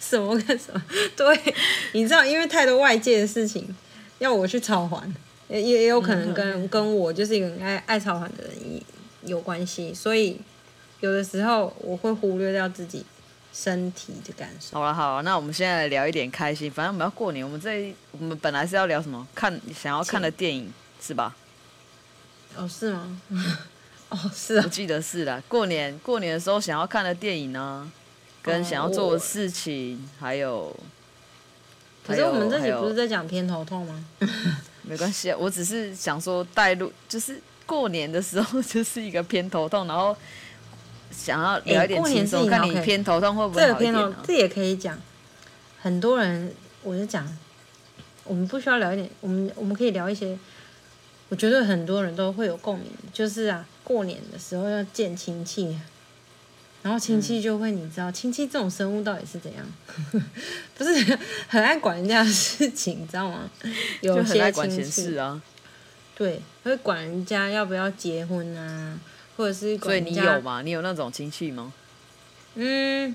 [0.00, 0.82] 什么跟什么？
[1.16, 1.54] 对，
[1.92, 3.74] 你知道，因为太多外界的事情
[4.18, 5.12] 要我去偿还，
[5.48, 8.80] 也也有可能跟跟我就是一个爱爱偿还的人
[9.24, 10.38] 有关系，所以
[11.00, 13.04] 有的时候我会忽略掉自己。
[13.52, 14.78] 身体的感受。
[14.78, 16.70] 好了，好了，那我们现在来聊一点开心。
[16.70, 19.26] 反正我们要过年，我们这我们本来是要聊什么？
[19.34, 21.34] 看想要看的电影是吧？
[22.56, 23.20] 哦，是吗？
[24.10, 24.62] 哦，是啊。
[24.64, 25.42] 我记得是啦。
[25.48, 27.90] 过年过年的时候想要看的电影呢，
[28.42, 30.76] 跟想要做的事情，哦、还有。
[32.06, 34.04] 可是我们这里不是在讲偏头痛吗？
[34.82, 40.16] 没关系啊，我只是想说带入，就是过年的时候 就是一个偏头痛，然后。
[41.12, 43.92] 想要聊一点轻松，看你偏头痛会不会好一点？
[43.92, 44.96] 这个偏头，这也可以讲。
[45.82, 47.26] 很多人，我就讲，
[48.22, 50.38] 我们不需要聊一点，我们我们可以聊一些。
[51.30, 55.78] 我觉得很多人都会有共鸣，就是啊，过年的时候要见亲戚，
[56.82, 59.66] 然后亲戚就会，你知道，亲戚这种生物到底是怎样？
[60.76, 63.50] 不是很爱管人家的事情，你知道吗？
[64.02, 65.40] 有些亲戚啊，
[66.14, 68.98] 对，会管人家要不要结婚啊。
[69.36, 70.60] 或者是，所以你有吗？
[70.60, 71.72] 你有那种亲戚吗？
[72.56, 73.14] 嗯，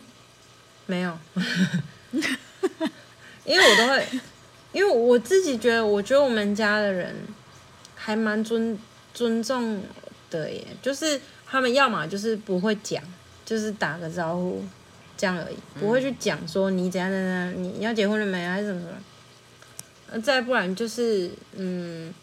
[0.88, 1.16] 没有，
[3.46, 4.08] 因为我都会，
[4.72, 7.16] 因为我自己觉得，我觉得我们家的人
[8.06, 8.78] 还蛮尊
[9.16, 9.82] 尊重
[10.30, 13.04] 的耶，就是他们要么就是不会讲，
[13.44, 14.64] 就是打个招呼
[15.18, 22.14] 这样而已，不会去讲说你怎样怎样，你要结婚了没还是什么什么，再不然就是嗯，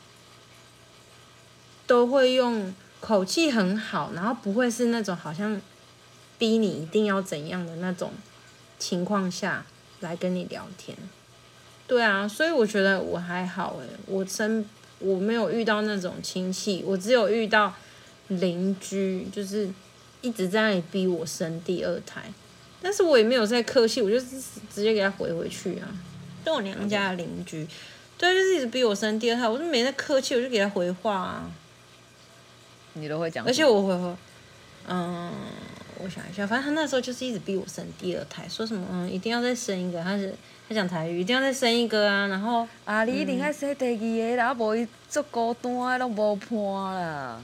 [1.88, 2.72] 都会用。
[3.02, 5.60] 口气很好，然后不会是那种好像
[6.38, 8.12] 逼你一定要怎样的那种
[8.78, 9.66] 情况下
[9.98, 10.96] 来跟你聊天。
[11.88, 14.64] 对啊，所以我觉得我还好诶，我真
[15.02, 17.74] 我没有遇到那种亲戚，我只有遇到
[18.28, 19.68] 邻居，就是
[20.20, 22.22] 一直在那里逼我生第二胎，
[22.80, 25.88] 但是我也没有在客气，我就直接给他回回去啊。
[26.44, 27.66] 就我娘家的邻居，
[28.18, 31.50] 对，就是一直逼我生第二胎，我就没在客气，我就给他回话啊。
[32.94, 34.18] 你都会讲，而且我会说，
[34.88, 35.32] 嗯，
[35.98, 40.34] 我想一下，反正他那时候就是一直逼我生第二胎，说什么嗯，一定要再生一个，他是
[40.72, 43.96] 他讲台语，一定要再生一个啊，然后啊，你一定要生第二
[44.30, 47.40] 个，然后无伊做孤单拢无伴啦，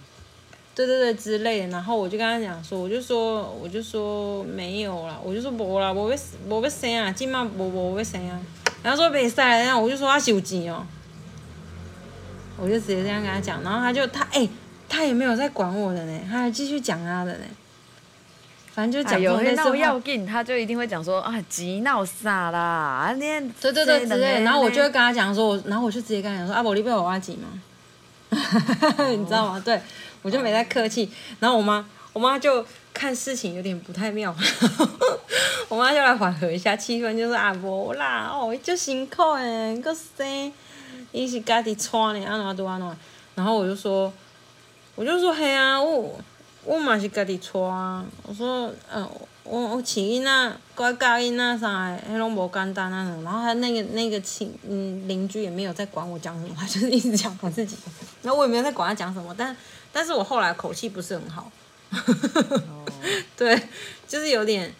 [0.74, 6.16] 对对对之类的，然后我就跟他讲说，我就说我就说没有啦，我就说无啦，无要
[6.48, 8.40] 无要生啊，今麦无无要生啊，
[8.82, 10.86] 然后说袂使，然后我就说他有钱哦，
[12.56, 14.40] 我就直接这样跟他讲，然后他就他哎。
[14.40, 14.50] 欸
[14.90, 17.44] 他也没有在管我的呢，他还继续讲他的呢。
[18.78, 22.60] 反正就讲说那要紧，他就一定会讲说啊，急闹啥啦？
[22.60, 24.20] 啊，那对对对之。
[24.44, 27.60] 然后我就会跟他讲说，我然后我就直接跟他讲说啊，我你不要我急吗？
[29.10, 29.60] 你知道吗？
[29.64, 29.80] 对，
[30.22, 31.10] 我就没在客气。
[31.40, 32.64] 然后我妈，我妈就
[32.94, 34.32] 看事情有点不太妙，
[35.68, 40.52] 我妈就来缓和一下气氛，就说啊，无啦，哦，就辛苦诶，个生，
[41.10, 42.96] 伊是家己带呢，安怎都安怎。
[43.34, 44.12] 然后我就说。
[44.94, 46.18] 我就说嘿啊，我
[46.68, 48.04] 我嘛是家己带啊。
[48.24, 49.08] 我说，嗯，
[49.42, 53.18] 我我饲囡仔，乖教囡仔啥的，迄拢无简单啊。
[53.24, 57.74] 然后他那个那个亲嗯邻居也没有在管我讲什么，他 就是一直讲我自己。
[58.22, 59.56] 然后我也没有在管他讲什么，但
[59.90, 61.50] 但是我后来口气不是很好，
[63.34, 63.62] 对，
[64.06, 64.70] 就是有点，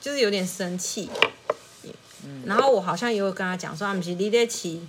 [0.00, 1.10] 就是有点生气。
[2.46, 4.86] 然后我好像也有跟他讲说，啊，不是你在气，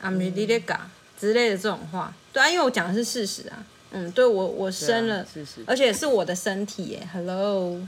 [0.00, 0.78] 啊，不是你在教
[1.18, 2.14] 之类的这种话。
[2.32, 3.58] 对啊，因为我讲的是事实啊，
[3.92, 5.26] 嗯，对我我生了，啊、
[5.66, 7.80] 而且是我的身体耶，Hello，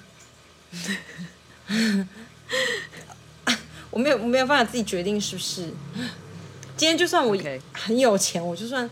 [3.90, 5.62] 我没有我没有办法自己决定是不是，
[6.76, 7.36] 今天就算我
[7.72, 8.88] 很有钱，我就算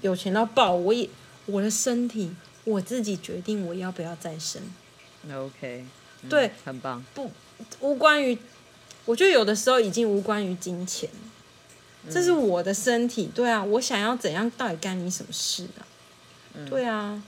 [0.00, 1.08] 有钱到爆，我也
[1.46, 4.62] 我的身体我自己决定我要不要再生
[5.30, 5.84] ，OK，、
[6.22, 7.30] 嗯、对，很棒，不
[7.80, 8.38] 无关于，
[9.04, 11.08] 我觉得有的时候已经无关于金钱。
[12.10, 15.82] 这是我的身体，对啊，我想要怎样，到底干你什么事啊？
[16.54, 17.20] 嗯、对啊，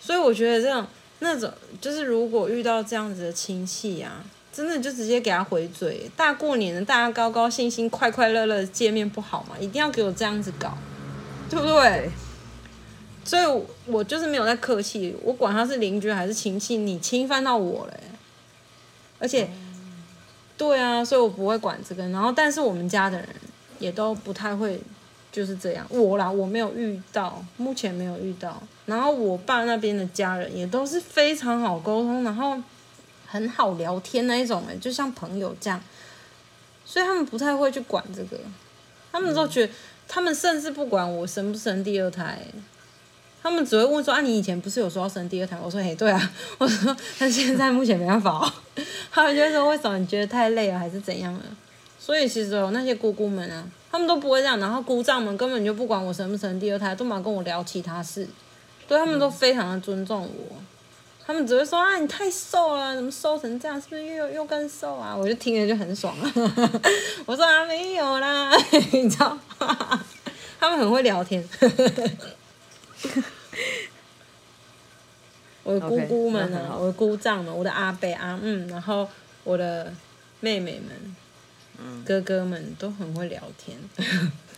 [0.00, 0.86] 所以我觉得这种
[1.20, 6.10] 那种就是如果遇到这样子的亲戚啊，真的就直接给他回嘴。
[6.16, 9.56] 大过年的，大家高高兴兴、快快乐乐见面不好吗？
[9.58, 10.76] 一定要给我这样子搞，
[11.48, 11.74] 对不对？
[11.74, 12.10] 对，
[13.24, 17.94] 所以我就是没有在客气，我管他是邻居还是亲戚，你侵犯到我了，
[19.18, 19.94] 而且，嗯、
[20.58, 22.06] 对啊，所以我不会管这个。
[22.08, 23.28] 然后，但是我们家的人。
[23.78, 24.80] 也都不太会，
[25.32, 25.86] 就是这样。
[25.88, 28.62] 我啦，我没有遇到，目前没有遇到。
[28.86, 32.56] 然后我爸那边的家人也都是非常好沟通，然后
[33.26, 35.80] 很好聊天那一种，哎，就像朋友这样。
[36.84, 38.38] 所以他们不太会去管这个，
[39.10, 39.72] 他们都觉得，
[40.06, 42.38] 他们甚至不管我生不生第二胎，
[43.42, 48.52] 他们只会问说：“啊，你以前不是有说要生第二胎？”我说：“嘿，对啊。”我说：“但现在目前没办法哦。
[49.10, 51.40] ”他们就说：“为什么你觉得太累了，还是怎样了？”
[52.04, 58.28] 所以其实有那些姑姑们啊，他们都不会这样，然后姑丈们根本就不管我生不生第二胎，都蛮跟我聊其他事，
[58.86, 60.56] 对，他们都非常的尊重我，
[61.26, 65.16] 他们只会说啊，你太瘦了，怎么瘦成这样，是不是又又更瘦啊？
[65.16, 66.14] 我就听着就很爽。
[66.20, 66.30] 啊，
[67.24, 68.54] 我说啊没有啦，
[68.92, 69.38] 你知道，
[70.60, 71.42] 他们很会聊天，
[75.62, 79.08] 我的姑姑们啊，okay, 我的姑丈们，我的阿伯阿嗯，然后
[79.42, 79.90] 我的
[80.40, 81.16] 妹妹们。
[82.04, 83.76] 哥哥们都很会聊天。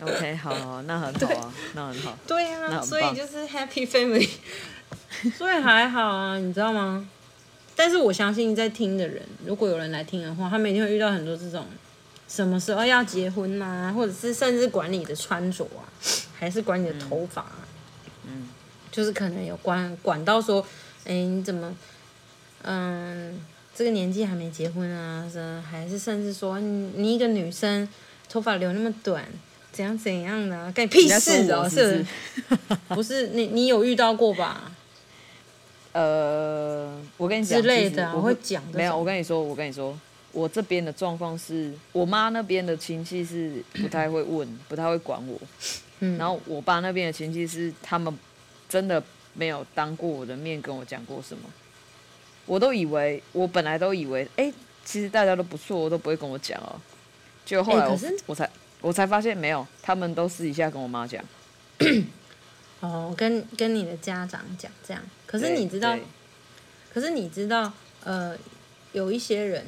[0.01, 2.17] OK，好， 好，那很好啊，那很好。
[2.27, 4.29] 对啊，所以就是 Happy Family，
[5.35, 7.07] 所以还好啊，你知道吗？
[7.75, 11.65] 但是我相信在听的人，如果有人来听的话，他们一定会遇到很多这种
[12.27, 15.85] 什么时候要结婚啊，或者是甚至管你的穿着啊，
[16.37, 17.67] 还是管你的头发啊，
[18.25, 18.49] 嗯，
[18.91, 20.65] 就是可能有关管到说，
[21.05, 21.75] 哎，你怎么，
[22.63, 23.41] 嗯。
[23.77, 27.87] 这个年纪还没结婚啊，是还是甚至说你，你一个女生
[28.27, 29.23] 头发留那么短，
[29.71, 31.69] 怎样怎样的，干你屁事哦！
[31.69, 32.03] 是
[32.49, 32.75] 不是？
[32.95, 34.71] 不是你，你有遇到过吧？
[35.91, 38.79] 呃，我跟你讲之类的，我会讲的。
[38.79, 39.95] 没有，我跟你说，我跟你说，
[40.31, 45.39] 我这边的状况是我妈那边的亲戚是不太会问， 不太会管我。
[45.99, 46.17] 嗯。
[46.17, 48.11] 然后我爸那边的亲戚是他们
[48.67, 49.03] 真的
[49.35, 51.43] 没有当过我的面跟我讲过什么。
[52.47, 56.75] 我都以为，我本来都以为，哎、欸，其实大家都不错，我都不会跟我讲哦。
[57.45, 58.49] 结果后来我，欸、我才
[58.81, 61.23] 我才发现没有，他们都私底下跟我妈讲。
[62.79, 65.03] 哦，跟跟你的家长讲这样。
[65.25, 65.97] 可是你知道，
[66.93, 67.71] 可是你知道，
[68.03, 68.35] 呃，
[68.93, 69.65] 有一些人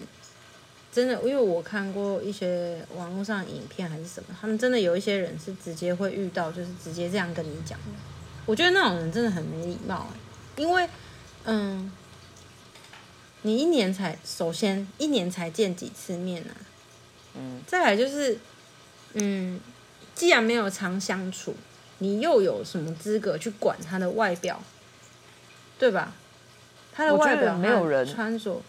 [0.92, 7.86] 真的，因为我看过一些网络上影片还是什么，他们真的有一些人是直接会遇到，就是直接这样跟你讲的。
[8.46, 10.08] 我觉得那种人真的很没礼貌，
[10.56, 10.88] 因为，
[11.44, 11.92] 嗯。
[13.44, 16.42] 你一年才首先一年才见几次面？
[16.44, 16.52] 啊？
[17.36, 18.38] 嗯，再来就是，
[19.14, 19.60] 嗯，
[20.16, 21.56] 既然没有常相处，
[22.00, 24.62] 你又有什么资格去管他的外表？
[25.78, 26.14] 对吧？
[26.92, 28.62] 他的外表没有人穿着，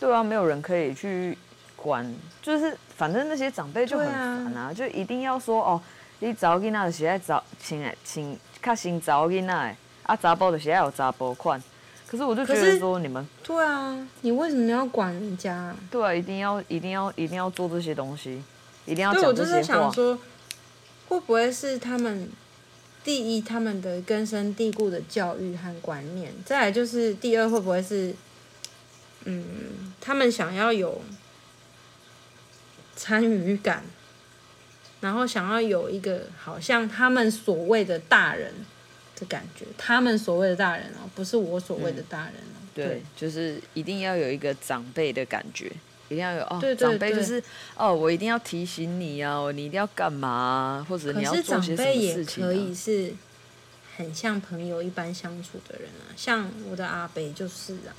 [0.00, 1.38] 对啊，没有人可以去
[1.76, 5.80] 管，就是反正那些长辈就很烦啊，啊就一定要说哦，
[6.18, 11.62] 你找囡仔就是爱找请来请较新找囡仔，啊查甫就是爱有查甫款。
[12.08, 15.74] 可是我就觉得说你们对啊，你为什么要管人家？
[15.90, 18.40] 对啊，一定要一定要一定要做这些东西，
[18.84, 19.56] 一定要讲这些话。
[19.56, 20.18] 对，我就是想说，
[21.08, 22.28] 会不会是他们
[23.02, 26.32] 第一他们的根深蒂固的教育和观念？
[26.44, 28.14] 再来就是第二，会不会是
[29.24, 31.02] 嗯，他们想要有
[32.94, 33.82] 参与感，
[35.00, 38.54] 然后想要有一个好像他们所谓的大人。
[39.18, 42.60] 的感觉，他们所谓的大人哦，不是我所谓的大人哦。
[42.60, 45.72] 嗯、对，对，就是一定要有一个长辈的感觉，
[46.08, 46.58] 一定要有哦。
[46.60, 47.42] 对对对，长辈就是
[47.76, 52.48] 哦，我一定要提醒你啊，你一定要干嘛，或者你要做些什么事情，啊。
[52.48, 53.14] 可是长辈也可以是
[53.96, 57.96] 很像朋友一般相处的人啊，像我的阿北就是啊。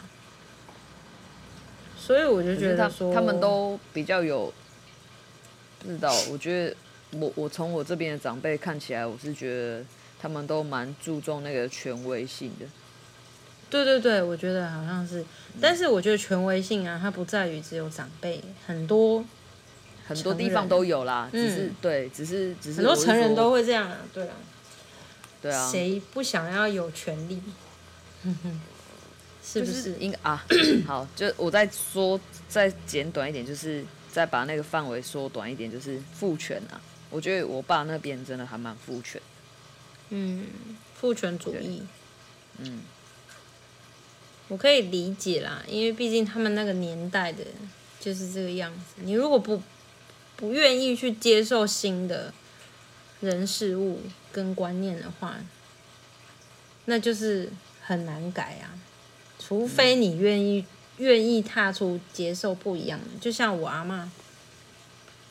[1.98, 4.54] 所以我就觉得说，他，他们都比较有，
[5.80, 6.14] 不知道。
[6.32, 6.76] 我觉得
[7.20, 9.84] 我我从我这边的长辈看起来，我是觉得。
[10.20, 12.66] 他们都蛮注重那个权威性的，
[13.70, 15.24] 对对对，我觉得好像是，
[15.62, 19.24] 但是我觉得权威性啊，它不在于只有长辈，很多
[20.08, 24.34] 很多地方都有啦，只是、嗯、对，只是只是很多成人都会这样啊，对啊，
[25.42, 27.42] 对啊，谁不想要有权利？
[29.44, 29.94] 是不是？
[30.00, 30.44] 应该啊，
[30.86, 39.22] 好，就我再说再简短一点，就是再把那个范围缩短一点，就是父权啊，我觉得我爸那边真的还蛮父权。
[40.10, 40.48] 嗯，
[40.96, 41.84] 父权主义。
[42.60, 42.82] 嗯，
[44.48, 47.44] 我可以理解啦，因为毕竟他们那个年代的
[48.00, 49.02] 就是这个样子。
[49.04, 49.62] 你如果不
[50.36, 52.34] 不愿意去接受新的，
[53.22, 54.02] 人事物
[54.32, 55.38] 跟观念的话，
[56.86, 57.52] 那就是
[57.82, 58.74] 很难改啊。
[59.40, 60.66] 除非你愿意
[60.98, 64.08] 愿意踏出接受不一样的，就像我阿嬷，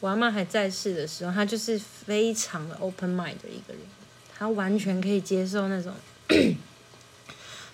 [0.00, 3.80] 我阿嬷还在世的时候，她就是非常的 open mind 的一个人，
[4.38, 5.92] 她完全可以接受那种，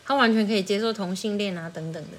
[0.05, 2.11] 他完全可以接受同性恋啊等等的。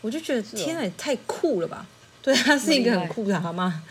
[0.00, 1.84] 我就觉得天哪，也太酷了吧！
[2.22, 3.82] 对，他是一个很酷的阿妈，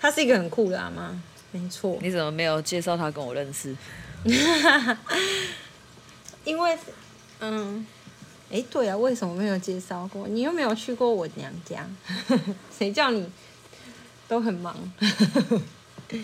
[0.00, 1.20] 他是一个很酷的阿妈，
[1.50, 1.98] 没错。
[2.00, 3.74] 你怎么没有介绍他跟我认识？
[6.44, 6.78] 因为，
[7.40, 7.84] 嗯，
[8.50, 10.28] 哎，对啊，为什么没有介绍过？
[10.28, 11.86] 你又没有去过我娘家，
[12.76, 13.28] 谁叫你
[14.28, 14.74] 都很忙？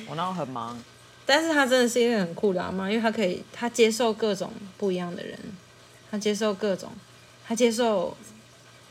[0.09, 0.79] 我那很忙，
[1.27, 5.39] 但是她真的是一个很酷的阿妈，因为她可以，她接受各种不一样的人，
[6.11, 6.91] 她接受各种，
[7.47, 8.17] 她接受。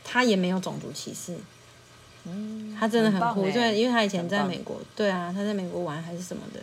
[0.06, 1.34] 她也没有种族歧视，
[2.24, 6.60] 嗯，她真的很酷，对，因为她以前在美国，对啊，她在美国玩还是什么的，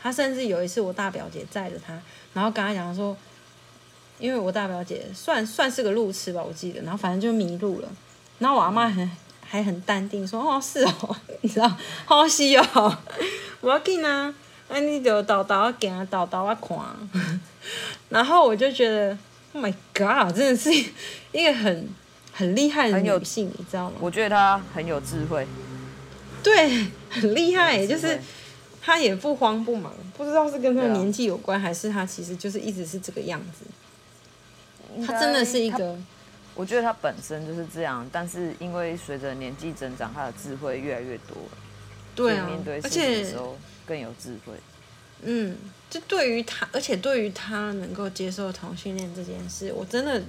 [0.00, 2.00] 她甚至有一次我大表姐载着她，
[2.32, 3.14] 然后跟她讲说，
[4.18, 7.88] 因为我大表姐算算是个路痴吧，我记得，然后反正就迷路了，
[8.38, 9.08] 然后我阿妈很
[9.46, 11.70] 还很淡定说，哦是哦，你知道，
[12.06, 12.98] 好西哦，
[13.60, 14.34] 我要进啊，
[14.68, 16.78] 那你就导导啊行啊，导导啊看，
[18.10, 19.16] 然后我就觉得
[19.52, 20.70] ，Oh my God，真的是
[21.32, 21.88] 一个很。
[22.30, 23.96] 很厉害的女性，你知道吗？
[23.98, 25.44] 我觉得她很有智慧。
[26.40, 28.16] 对，很厉害，就是
[28.80, 35.04] 她也不慌不忙，不知道是跟她的年纪有关，还是她其实就是一直是这个样子。
[35.04, 35.98] 她真的是一个，
[36.54, 41.36] 我觉得她本身就是这样，但是因为随着年纪增长，她的智慧越来越多。
[42.14, 43.58] 对啊，面对事情的时候
[43.88, 44.52] 更有智慧。
[45.22, 45.56] 嗯，
[45.88, 50.22] 就对于他，而且对于他能够接受同性恋这件事，我真的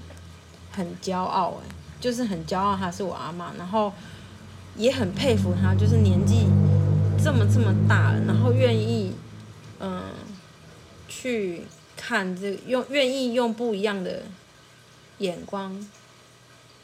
[0.71, 1.75] 很骄傲哎。
[2.01, 3.91] 就是很骄傲，她是我阿嬷，然后
[4.77, 6.45] 也很佩服她，就是年纪
[7.21, 9.11] 这么这么大，然后愿意
[9.81, 10.01] 嗯
[11.09, 11.63] 去
[11.97, 14.23] 看这用愿意用不一样的
[15.17, 15.85] 眼光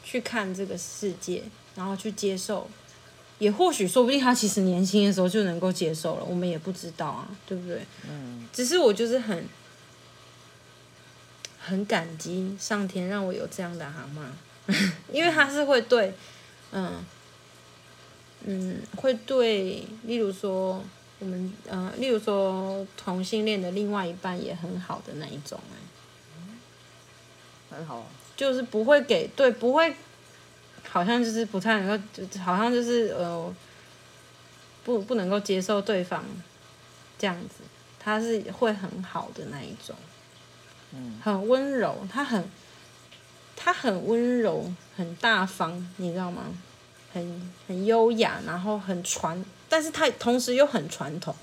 [0.04, 2.68] 去看这个世界，然后去接受，
[3.38, 7.82] 也或许说不定他其实年轻的时候就能够接受了，我们也不知道啊，对不对？
[8.08, 8.48] 嗯。
[8.52, 9.46] 只是我就是很
[11.58, 14.22] 很感激上天让我有这样的蛤蟆。
[15.12, 16.12] 因为他是会对，
[16.72, 17.04] 嗯，
[18.44, 20.82] 嗯，会对，例如说
[21.20, 25.76] 我们，呃，例如说同性恋的另外一半也很好的那一种，哎，
[27.76, 28.06] 很好，
[28.36, 29.94] 就是不会给对，不会，
[30.96, 33.54] 好像就是不太能够，就好像就是呃，
[34.84, 36.24] 不不能够接受对方
[37.18, 37.64] 这样子，
[37.98, 39.94] 他是会很好的那一种，
[40.92, 42.48] 嗯，很温柔，他很。
[43.58, 46.44] 他很温柔，很大方，你知道吗？
[47.12, 51.34] 很很优雅，然后很传，但是他同时又很传统。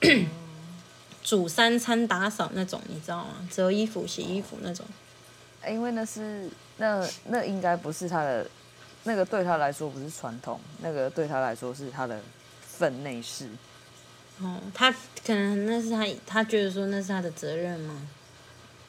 [1.22, 3.46] 煮三餐、打扫那种，你知道吗？
[3.52, 4.84] 折衣服、洗衣服那种。
[5.68, 8.46] 因为那是那那应该不是他的，
[9.04, 12.20] 那个对他来说不是传统，那个对他来说是他的
[12.60, 13.48] 分内事。
[14.40, 14.90] 哦，他
[15.24, 18.08] 可能那是他，他觉得说那是他的责任吗？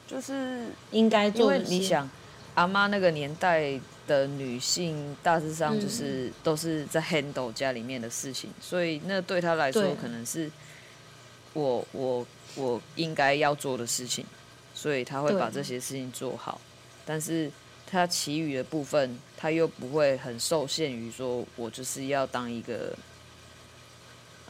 [0.06, 1.58] 就是应该做的。
[1.58, 2.08] 你想，
[2.54, 10.50] 阿妈那个年代的女性，大致上就是都是在 handle 家里面的事情，嗯、所以那对他来说，可能是
[11.52, 14.26] 我我我应该要做的事情，
[14.84, 16.60] 所以他会把这些事情做好。
[17.06, 17.50] 但是
[17.86, 22.94] 他其余的部分，他又不会很受限于说，我就是要当一个，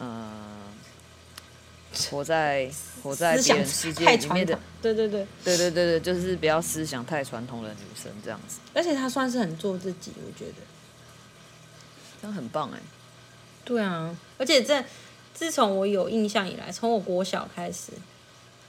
[0.00, 0.40] 嗯、呃。
[2.10, 2.68] 活在
[3.04, 8.58] 活在别人世界里面的，对对对，对对对对，就是不要思想太传统的女生这样子。
[8.74, 10.54] 而且她算是很做自己，我觉得，
[12.20, 12.80] 这样很棒哎。
[13.64, 14.84] 对啊，而且在
[15.32, 17.92] 自从我有印象以来，从我国小开始，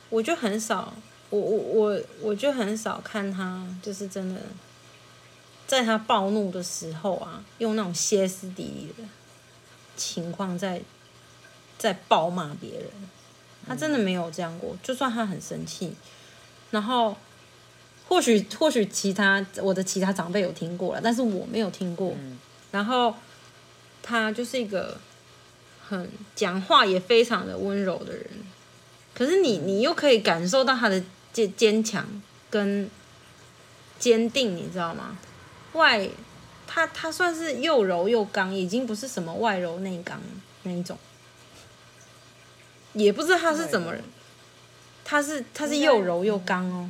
[0.10, 0.94] 我就很少，
[1.30, 4.42] 我我我我就很少看他，就是真的，
[5.68, 9.08] 在他暴怒的时候啊，用那种歇斯底里的
[9.98, 10.82] 情况在
[11.78, 12.90] 在暴骂别人。
[13.68, 15.96] 他真的没有这样过，就算他很生气，
[16.70, 17.18] 然后
[18.08, 22.14] 或许或许其他我的其他长辈有听过了，但是我没有听过。
[22.20, 22.38] 嗯、
[22.70, 23.16] 然后
[24.04, 25.00] 他就是一个
[25.90, 28.30] 很讲话也非常的温柔的人，
[29.16, 31.04] 可是你你又可以感受到他的
[31.36, 32.08] 坚坚强
[32.50, 32.90] 跟
[34.00, 35.18] 坚定，你知道吗？
[35.74, 36.08] 外
[36.66, 40.22] 他他算是又柔又刚，已经不是什么外柔内刚
[40.64, 40.98] 那一种。
[42.94, 44.02] 也不知道他是怎么人，
[45.04, 46.90] 他是他是又柔又刚哦，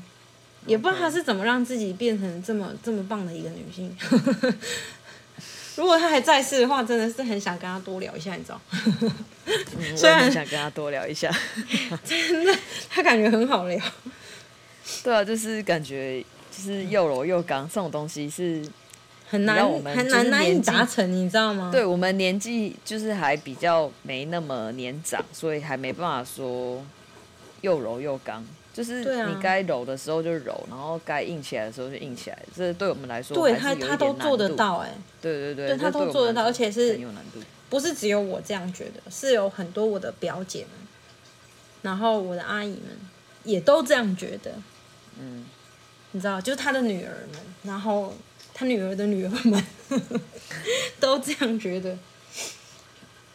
[0.68, 3.98] 也不知道他是怎么让自己变成这么这么棒的一个女性。
[5.76, 8.62] 如果他还在世的话，真的是很想跟他多聊一下，你知道？
[9.78, 11.30] 嗯、 虽然很想跟他多聊一下，
[12.06, 12.56] 真的，
[12.88, 13.84] 他感觉很好聊。
[15.04, 18.64] 对啊，就是感觉就是又柔又刚这种东西是
[19.28, 21.70] 很难，很难难以达成，你知道吗？
[21.72, 26.84] 对我们年纪就是还比较没那么年长，所以还没办法说
[27.62, 28.46] 又柔又刚。
[28.74, 32.38] 就是你该柔的时候就柔，啊、然后该硬起来的时候就硬起来。
[32.54, 34.98] 这对我们来说，对他他都做得到哎、欸。
[35.22, 37.40] 对对对，对他都做得到，而且是很有难度。
[37.70, 40.72] 不是只有我这样觉得，是有很多我的表姐们，
[41.84, 43.00] 然后我的阿姨们
[43.46, 44.52] 也都这样觉得。
[45.20, 45.46] 嗯，
[46.12, 48.14] 你知道，就是他的女儿们，然后
[48.54, 49.64] 他女儿的女儿们
[51.00, 51.98] 都这样觉得。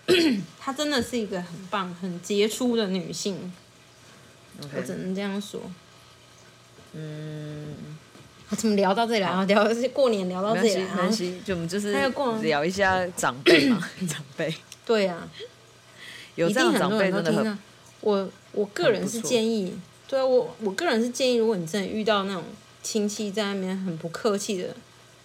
[0.59, 3.53] 她真的是一个很棒、很杰出的女性。
[4.61, 4.67] Okay.
[4.77, 5.61] 我只能这样说。
[6.95, 7.77] 嗯，
[8.49, 9.29] 我怎么聊到这里来？
[9.29, 11.93] 然后聊过年聊到这里来，没关系，就我们就是
[12.43, 14.53] 聊一下长辈嘛， 长辈。
[14.85, 15.29] 对啊，
[16.35, 17.59] 有这样长辈真的很。
[18.01, 19.79] 我我个人是建议，
[20.11, 22.43] 对啊，我我个人是建议，如果你真的遇到那种
[22.83, 24.75] 亲戚在那边很不客气的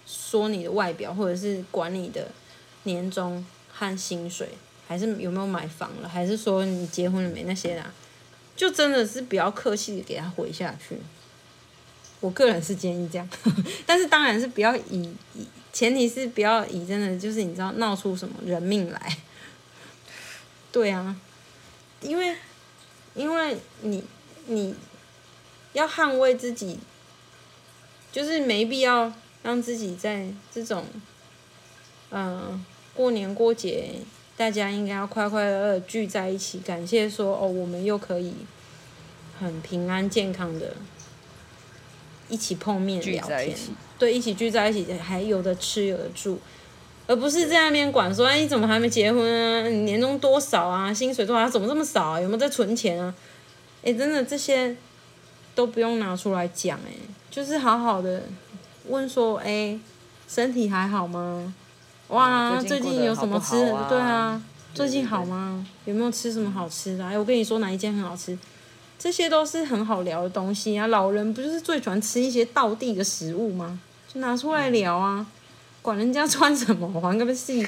[0.06, 2.28] 说你的外表，或者是管你的
[2.84, 4.50] 年终和薪水，
[4.86, 7.84] 还是有没有买房了，还是说你结婚了没那些的。
[8.54, 10.96] 就真的是比较客气的给他回下去，
[12.20, 13.28] 我个人是建议这样，
[13.84, 19.18] 但是当然是不要以以前提是不要以真的就是你知道闹出什么人命来，
[20.70, 21.16] 对啊，
[22.00, 22.36] 因为
[23.16, 24.04] 因为你
[24.46, 24.74] 你
[25.72, 26.78] 要捍卫自己，
[28.10, 30.84] 就是没必要让自己在这种
[32.10, 32.60] 嗯、呃、
[32.94, 33.90] 过年过节。
[34.38, 38.34] 大家应该要快快乐乐聚在一起，感谢说哦，我们又可以
[39.40, 40.74] 很平安健康的
[42.28, 43.56] 一起碰面聊天，
[43.98, 46.38] 对，一起聚在一起，还有的吃有的住，
[47.06, 49.66] 而不是在那边管说，哎，你怎么还没结婚啊？
[49.68, 50.92] 你年终多少啊？
[50.92, 51.48] 薪水多少？
[51.48, 52.20] 怎么这么少啊？
[52.20, 53.14] 有没有在存钱啊？
[53.86, 54.76] 哎，真的这些
[55.54, 56.90] 都不用拿出来讲，哎，
[57.30, 58.24] 就是好好的
[58.88, 59.78] 问说，哎，
[60.28, 61.54] 身体还好吗？
[62.08, 63.88] 哇，最近有什么吃的？
[63.88, 64.42] 对啊，
[64.74, 65.64] 最近好吗？
[65.84, 67.06] 有没有吃什么好吃的？
[67.06, 68.36] 哎，我跟你说哪一间很好吃，
[68.98, 70.88] 这些都是很好聊的东西啊。
[70.88, 73.78] 老人不就是最喜欢吃一些道地的食物吗？
[74.12, 75.24] 就拿出来聊啊，
[75.80, 77.64] 管人家穿什么，玩个屁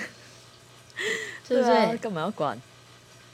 [1.48, 1.96] 对？
[1.98, 2.60] 干嘛要管？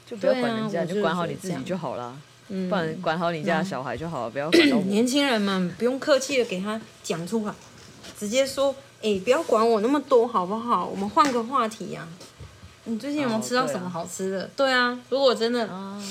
[0.07, 2.15] 就不要管人家，就管好你自己就好了。
[2.49, 4.83] 嗯，不然管好你家的小孩就好了，不要管到我。
[4.89, 7.55] 年轻人们不用客气的给他讲出来，
[8.19, 8.75] 直接说。
[9.03, 10.87] 哎、欸，不要管我那么多，好不好？
[10.87, 12.09] 我们换个话题呀、啊。
[12.85, 14.45] 你最近有没有吃到什么好吃的？
[14.45, 16.03] 哦对，啊、对啊，如果真的，啊、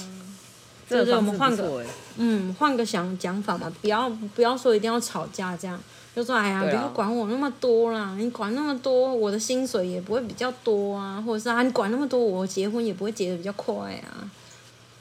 [0.87, 1.83] 这个，我们换个，
[2.17, 5.81] 嗯，换个想讲法嘛，不要不要说一定要吵架这样，
[6.15, 13.73] 就说哎呀，啊、不要管我那么多啦，你管那么多，我的薪水也不会比较多啊，或者是啊，你管那么多，我结婚也不会结得比较快
[14.07, 14.29] 啊。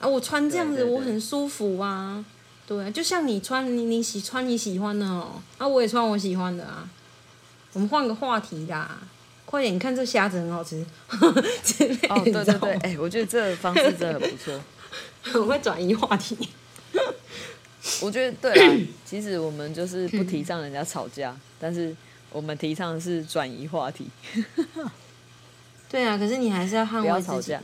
[0.03, 2.23] 啊，我穿这样子我很舒服啊，
[2.67, 6.89] 对，对，对，对，就像你穿你你喜穿你喜欢的哦，啊，我也穿我喜欢的啊。
[7.75, 8.99] 我们换个话题啦，
[9.47, 9.75] 快点！
[9.75, 10.85] 你看这虾子很好吃。
[11.09, 11.33] 哦，
[12.23, 14.61] 对对对，哎、欸，我觉得这个方式真的很不错，
[15.23, 16.37] 很会转移话题。
[18.03, 21.97] 我觉得对啊， 其实我们就是不提倡人家吵架，但是
[22.31, 24.09] 我们提倡的是转移话题。
[25.89, 27.03] 对啊，可是你还是要捍卫自己。
[27.03, 27.63] 不要吵架。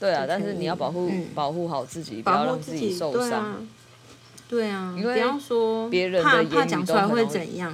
[0.00, 3.68] 对啊，但是你要保护、嗯、保护好自己，不要让自己受伤。
[4.48, 7.72] 对啊，因为不要说别人怕怕讲出来会怎样。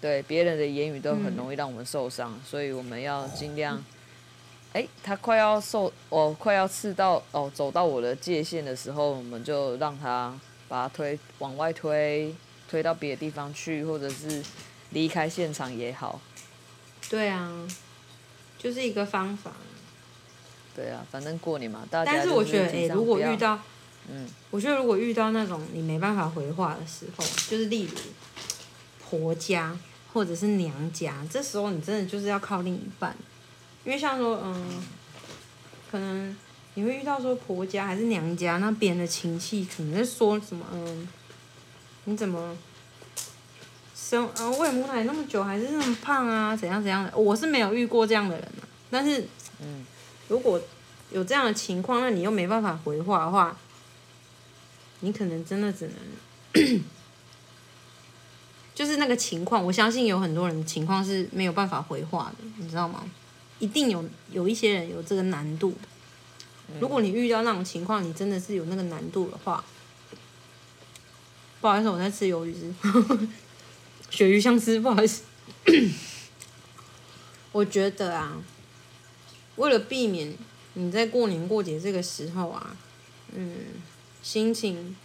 [0.00, 3.76] 对别人的言语都很容易让我们受伤，嗯、所以我们要尽量。
[4.72, 10.36] 哎、欸，他快要受，哦，快要刺到，哦，走到我的界限的时候，我们就让他
[10.66, 12.34] 把他推往外推，
[12.68, 14.42] 推到别的地方去，或者是
[14.90, 16.20] 离开现场也好。
[17.08, 17.52] 对啊，
[18.58, 19.52] 就是一个方法。
[20.74, 22.12] 对啊，反正过年嘛，大家。
[22.12, 23.58] 但是我觉得，哎、欸，如果遇到，
[24.10, 27.96] 嗯，我觉得如果遇到那种你没办法回话的时候，就是例如
[29.04, 29.76] 婆家。
[30.14, 33.16] 或者是娘家，这时候你真的就是要靠另一半，
[33.82, 34.84] 因为像说，嗯，
[35.90, 36.36] 可能
[36.74, 41.08] 你会遇到说婆家还是娘家那边的亲戚，可能在说什么，嗯，
[42.04, 42.54] 你怎么
[43.96, 46.54] 生啊喂母奶那么久还是那么胖啊？
[46.54, 47.16] 怎样怎样的？
[47.16, 49.26] 我是没有遇过这样的人啊，但是，
[49.62, 49.82] 嗯，
[50.32, 50.58] 如果
[51.10, 53.54] 有这样的情况，那你又没办法回话的话，
[55.00, 56.82] 你可能真的只能。
[58.74, 63.04] 就是那个情况，我相信有很多人情况是没有办法回话的，你知道吗？
[63.58, 65.74] 一定有有一些人有这个难度。
[66.80, 69.62] 如果你遇到那种情况，你真的是有那个难度的话，
[71.60, 72.74] 不好意思，我在吃鱿鱼丝，
[74.10, 75.24] 鳕鱼香丝，不好意思。
[77.52, 78.38] 我觉得啊，
[79.56, 80.36] 为了避免
[80.74, 82.76] 你在过年过节这个时候啊，
[83.34, 83.56] 嗯，
[84.22, 84.96] 心情、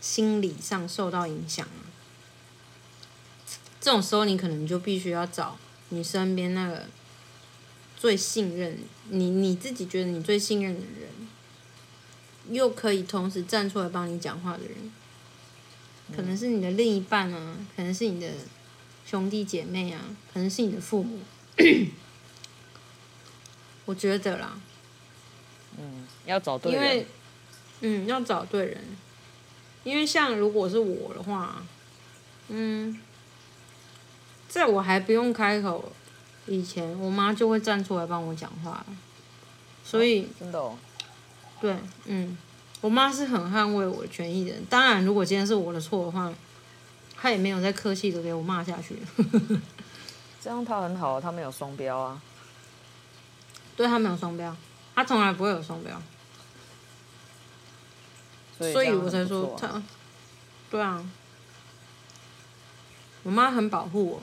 [0.00, 1.86] 心理上受到影响啊，
[3.80, 5.58] 这种时候你可能就必须要找
[5.88, 6.86] 你身边那个
[7.96, 11.10] 最信任你、你自己觉得你最信任的人，
[12.54, 14.92] 又可以同时站出来帮你讲话的人，
[16.14, 18.28] 可能是你的另一半啊，可能是你的。
[19.06, 20.04] 兄弟姐妹啊，
[20.34, 21.18] 可能是你的父母，
[23.88, 24.52] 我觉得啦，
[25.78, 27.06] 嗯，要找对人，因为，
[27.80, 28.84] 嗯，要找对人，
[29.82, 31.62] 因为像如果是我的话，
[32.48, 33.00] 嗯，
[34.46, 35.90] 在我还不用开口
[36.46, 38.84] 以前，我妈就会站出来帮我讲话，
[39.82, 40.76] 所以，哦，真的哦，
[41.58, 41.74] 对，
[42.04, 42.36] 嗯，
[42.82, 44.62] 我妈是很捍卫我的权益的人。
[44.68, 46.30] 当然，如果今天是我的错的话。
[47.20, 48.94] 她也没有再客气的给我骂下去，
[50.40, 52.22] 这样她很好，她没有双标啊。
[53.78, 54.54] 对，他没有双标，
[54.96, 56.02] 他从来不会有双标，
[58.58, 59.80] 所以，所以我才说他，
[60.68, 61.08] 对啊，
[63.22, 64.22] 我妈很保护我，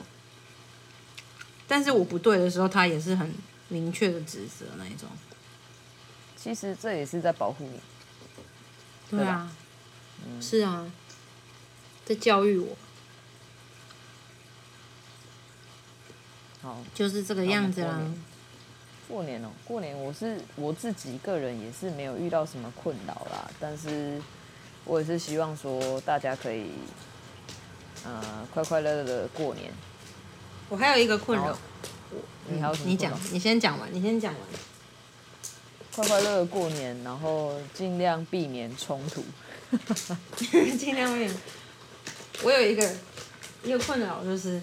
[1.66, 3.34] 但是我不对的时候，她也是很
[3.68, 5.08] 明确的指责那一种。
[6.36, 7.80] 其实这也是在保护你，
[9.10, 9.50] 对啊，
[10.26, 10.86] 嗯、是啊，
[12.04, 12.76] 在教育我。
[16.92, 18.00] 就是这个样子啦。
[19.08, 24.20] 过年哦，过年我是我自己个人也是没有遇到什么困扰啦，但是
[24.84, 26.70] 我也是希望说大家可以，
[28.04, 29.72] 呃，快快乐乐的过年。
[30.68, 31.56] 我还有一个困扰，
[32.48, 32.88] 你还有什么？
[32.88, 34.42] 你讲，你先讲完，你先讲完。
[35.94, 39.24] 快快乐乐过年，然后尽量避免冲突。
[40.76, 41.36] 尽量避免。
[42.42, 42.92] 我有一个
[43.62, 44.60] 一个困扰就是。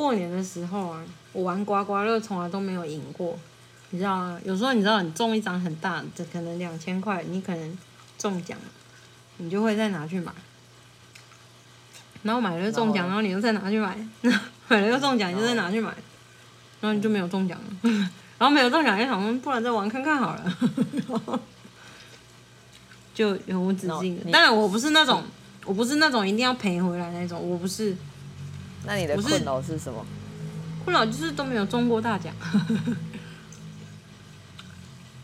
[0.00, 3.38] 过年的时候啊，我玩刮刮乐从来都没有赢过，
[3.90, 4.40] 你知道吗？
[4.46, 7.78] 有时候你知道你中一张很大，这可能两千块，你可能
[8.16, 8.56] 中奖，
[9.36, 10.32] 你就会再拿去买，
[12.22, 13.94] 然后买了中奖，然后你又再拿去买，
[14.68, 15.90] 买了又中奖，你就再拿去买，
[16.80, 17.90] 然后你就没有中奖了，
[18.38, 21.40] 然后没有中奖，就想说不然再玩看看好了，
[23.12, 24.30] 就永无止境的。
[24.30, 25.22] 当然我不是那种，
[25.66, 27.94] 我不是那种一定要赔回来那种，我不是。
[28.84, 30.04] 那你的困扰是什么？
[30.84, 32.34] 困扰就是都没有中过大奖。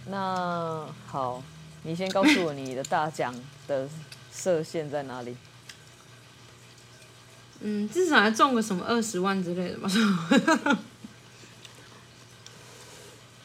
[0.08, 1.42] 那好，
[1.82, 3.34] 你先告诉我你的大奖
[3.66, 3.88] 的
[4.32, 5.34] 设限在哪里？
[7.60, 9.88] 嗯，至少还中个什么二十万之类的吧。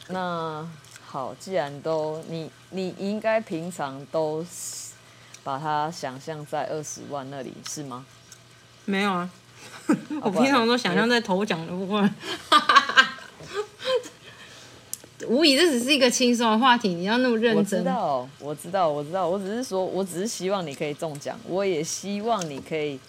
[0.09, 0.67] 那
[1.07, 4.45] 好，既然都你你应该平常都
[5.43, 8.05] 把它想象在二十万那里是吗？
[8.83, 9.29] 没有啊。
[10.21, 12.15] 我平常都想象在头奖的部分，
[15.27, 17.79] 无疑这只是一个轻松的话题，你要那么认真。
[17.79, 22.99] 我知道，我知道，我知道，我只是说，我只是希望你可以中奖，我也希望你可以，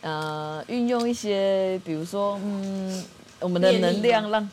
[0.00, 3.04] 呃，运用一些，比如说，嗯，
[3.40, 4.48] 我们的能量让，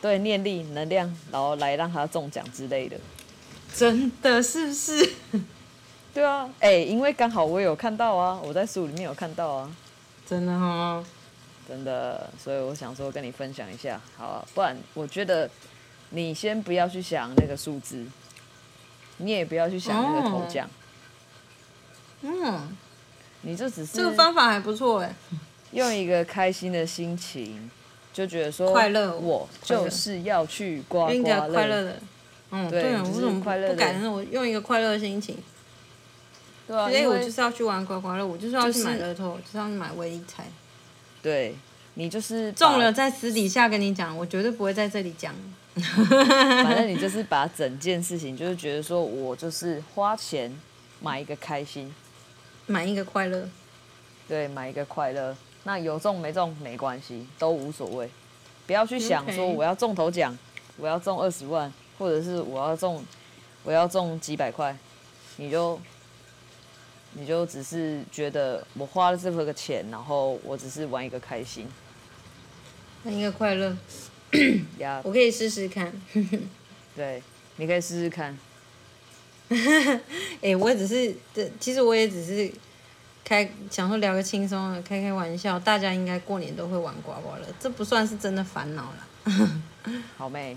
[0.00, 2.96] 对，念力能量，然后来让他中奖之类的。
[3.74, 5.10] 真的是不是？
[6.12, 9.70] 对啊，哎、欸，因为刚好我有看到啊，我在书里面有看到啊。
[10.30, 11.04] 真的哈，
[11.66, 15.50] 真的，所以我想说跟你分享一下，好啊，不然我觉得
[16.10, 18.06] 你先不要去想那个数字，
[19.16, 20.70] 你也不要去想那个头奖，
[22.22, 22.76] 嗯，
[23.40, 25.12] 你这只是这个方法还不错哎，
[25.72, 27.68] 用一个开心的心情，
[28.12, 31.96] 就觉得说快乐，我就是要去刮刮乐，快乐的，
[32.52, 33.70] 嗯，对，我怎么快乐？
[33.70, 35.36] 不敢，我用一个快乐的心情。
[36.70, 40.44] 对啊，所以我就是要去玩刮刮乐，我就是要去买乐透，就是要去买威力彩。
[41.20, 41.52] 对，
[41.94, 45.34] 你就是中了，在私底下跟你讲，我绝对不会在这里讲。
[45.74, 50.56] 反正你就是把整件事情，就是觉得说我就是花钱
[51.00, 51.92] 买一个开心，
[52.66, 53.48] 买一个快乐。
[54.28, 55.36] 对，买一个快乐。
[55.64, 58.08] 那有中没中没关系，都无所谓。
[58.68, 60.38] 不要去想说我要中头奖，
[60.76, 63.04] 我要中二十万，或者是我要中
[63.64, 64.76] 我要中几百块，
[65.36, 65.76] 你就。
[67.12, 71.66] 你就只是觉得我花了这么个钱，然后我只是玩一个开心，
[73.02, 73.76] 那应该快乐，
[74.78, 75.92] 呀， 我可以试试看。
[76.94, 77.22] 对，
[77.56, 78.38] 你可以试试看。
[79.48, 80.00] 哎、
[80.42, 81.14] 欸，我也只是，
[81.58, 82.50] 其实我也只是
[83.24, 85.58] 开想说聊个轻松的，开开玩笑。
[85.58, 89.62] 大家应该过年都会玩刮刮乐，这不算是真的烦恼了。
[90.16, 90.56] 好妹。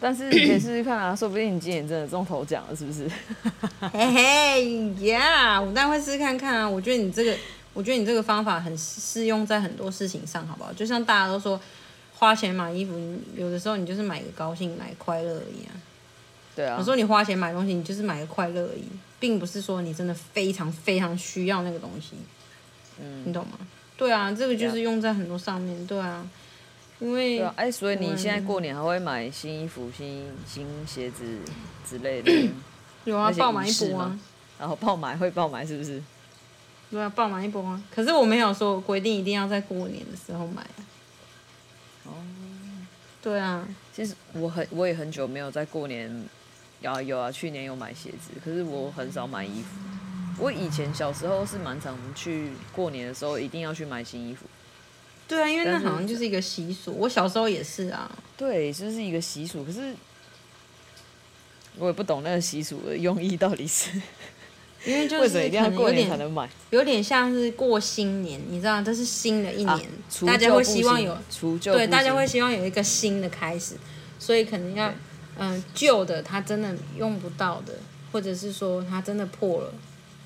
[0.00, 3.08] 但是你可以试试看啊，说不定你今年真的中头奖了，是不是？
[3.92, 6.68] 嘿嘿呀，我当然会试试看看啊。
[6.68, 7.34] 我觉得你这个，
[7.72, 10.72] 我觉得你这个方法很适用在很多事情上，好不好？
[10.74, 11.58] 就像大家都说，
[12.14, 12.92] 花钱买衣服，
[13.34, 15.72] 有的时候你就是买个高兴，买快乐而已啊。
[16.54, 16.76] 对啊。
[16.78, 18.84] 有时候你花钱买东西，你就是买个快乐而已，
[19.18, 22.10] 并不是说你真的非常非常需要那个东西。
[23.00, 23.22] 嗯。
[23.24, 23.58] 你懂吗？
[23.96, 25.86] 对啊，这个就是用在很多上面。
[25.86, 26.26] 对啊。
[26.98, 27.38] 因为。
[27.38, 27.54] 对啊。
[27.56, 31.38] 哎，所以你现在过年还会买新衣服、新新鞋子
[31.88, 32.48] 之类的？
[33.04, 34.18] 有啊，爆买一波啊。
[34.58, 36.02] 然后爆买会爆买是不是？
[36.90, 37.82] 对啊，爆买一波啊！
[37.92, 40.78] 可是我没有说规定一定要在过年的时候买啊。
[42.04, 42.12] 哦。
[43.20, 46.24] 对啊，其实我很我也很久没有在过年，
[46.80, 49.80] 有啊有啊，去年有买鞋子，可是我很少买衣服。
[50.38, 54.46] 我以前小时候是蛮常去过年的时候一定要去买新衣服。
[55.26, 56.94] 对啊，因为那好像就是一个习俗。
[56.98, 58.10] 我小时候也是啊。
[58.36, 59.94] 对，就是一个习俗，可是
[61.78, 63.90] 我也不懂那个习俗的用意到底是。
[64.84, 69.80] 因为就 是一定要过年才能有点有点像是过新年，你知道，这是新的一年，啊、
[70.26, 71.16] 大家会希望有
[71.62, 73.76] 对，大家会希望有一个新的开始，
[74.18, 74.92] 所以可能要
[75.38, 77.72] 嗯旧的它真的用不到的，
[78.12, 79.72] 或者是说它真的破了，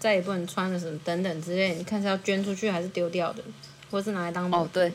[0.01, 3.45] 再也不能穿了什么等等之类，你看是要捐出去还是丢掉的，
[3.91, 4.93] 或是拿来当哦对，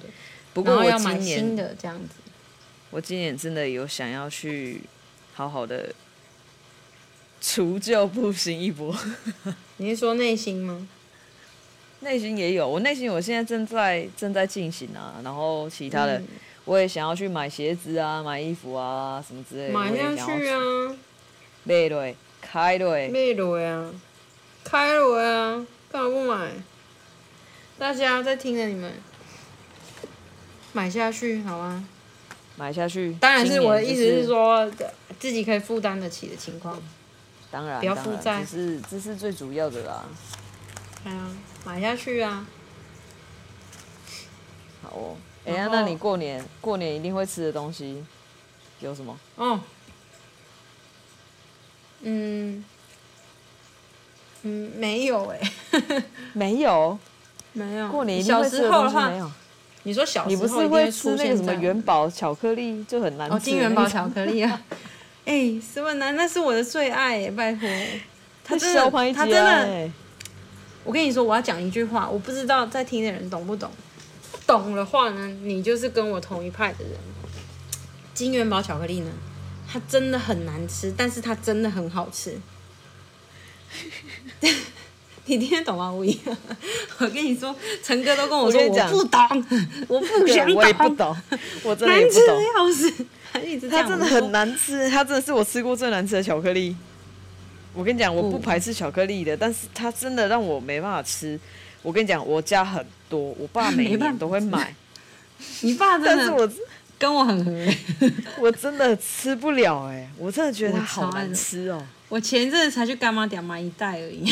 [0.53, 2.15] 不过我要买新的这样子。
[2.89, 4.81] 我今年真的有想要去
[5.33, 5.93] 好好的。
[7.45, 8.95] 除旧布新一波，
[9.75, 10.87] 你是说内心吗？
[11.99, 16.21] 内心也有，我内心我现在正在正在进行啊，然后其他的
[16.63, 19.73] 我也想要去买鞋子啊，买衣服啊什么之类的。
[19.73, 20.95] 买下去啊！
[21.65, 22.91] 买了，开了。
[23.09, 23.93] 买了啊！
[24.63, 25.67] 开了啊！
[25.91, 26.51] 干嘛不买？
[27.83, 28.89] 大家在听着你们，
[30.71, 31.85] 买下去好吗？
[32.55, 33.13] 买下去。
[33.15, 34.71] 当然是我的意思是说，
[35.19, 36.81] 自己可以负担得起的情况。
[37.51, 40.05] 当然，当然，这是这是最主要的啦。
[41.03, 41.27] 哎呀，
[41.65, 42.47] 买下去啊！
[44.81, 48.01] 好哦，哎呀，那你过年过年一定会吃的东西
[48.79, 49.19] 有什么？
[49.35, 49.59] 哦，
[51.99, 52.63] 嗯，
[54.43, 55.51] 嗯，没有哎，
[56.31, 56.97] 没有，
[57.53, 57.89] 没有。
[57.89, 59.31] 过年一定会吃的东西没有？
[59.83, 63.35] 你说小时候你不是会吃那个什么元宝巧克力就很难吃？
[63.35, 64.61] 哦，金元宝巧克力啊。
[65.25, 66.15] 哎、欸，什么男？
[66.15, 67.69] 那是我的最爱，拜托。
[68.43, 69.89] 他真的，他真的。
[70.83, 73.71] 我跟你说，我要讲一句话，我不知道在听的人懂不懂。
[74.45, 76.93] 懂的话呢，你就是跟我同一派的人。
[78.13, 79.11] 金元宝巧克力呢，
[79.65, 82.37] 它真的很难吃，但是它真的很好吃。
[85.25, 85.91] 你听得懂吗？
[85.91, 86.19] 吴仪，
[86.99, 89.45] 我跟你说，陈哥都跟我说，我，我不懂，
[89.87, 91.15] 我不想懂，我也不懂，
[91.63, 92.13] 我真的也不懂。
[92.13, 93.05] 难吃的要死。
[93.69, 96.75] 它真的很难吃，他真的是我吃过最难吃的巧克力。
[97.73, 101.39] 我跟你讲，我不排斥巧克力的，但是它真的让我没办法吃。
[101.81, 104.75] 我跟你讲，我家很多，我爸 每年都会买。
[105.61, 106.49] 你爸真的，但是我
[106.99, 107.51] 跟我很合，
[108.39, 111.83] 我真的吃不了哎，我真的觉得它好难吃哦。
[112.09, 114.31] 我前阵子才去干妈店买一袋而已，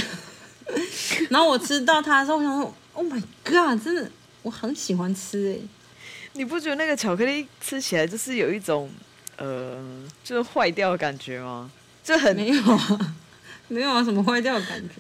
[1.30, 4.09] 然后我吃到它的时候，我想说，Oh my god，真的，
[4.43, 5.57] 我很喜欢吃哎。
[6.34, 8.89] 你不觉得那个巧克力吃起来就是有一种，
[9.38, 9.84] 呃，
[10.24, 11.69] 就是坏掉的感觉吗？
[12.03, 13.15] 就很没有啊，
[13.67, 14.95] 没有啊，什么坏掉的感觉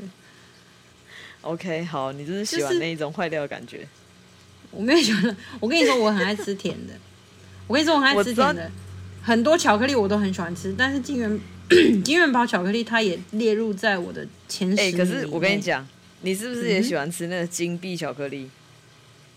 [1.41, 3.77] ？OK，好，你就是喜欢那一种坏掉的感觉。
[3.77, 3.87] 就是、
[4.71, 6.93] 我没有喜欢，我跟你说，我很爱吃甜的。
[7.67, 8.69] 我跟你说，我很爱吃甜的，
[9.23, 11.39] 很多巧克力我都很喜欢吃，但是金元
[12.03, 14.81] 金元宝巧克力它也列入在我的前十。
[14.81, 15.87] 哎、欸，可是我跟你讲，
[16.21, 18.49] 你是不是也喜欢吃那个金币巧克力？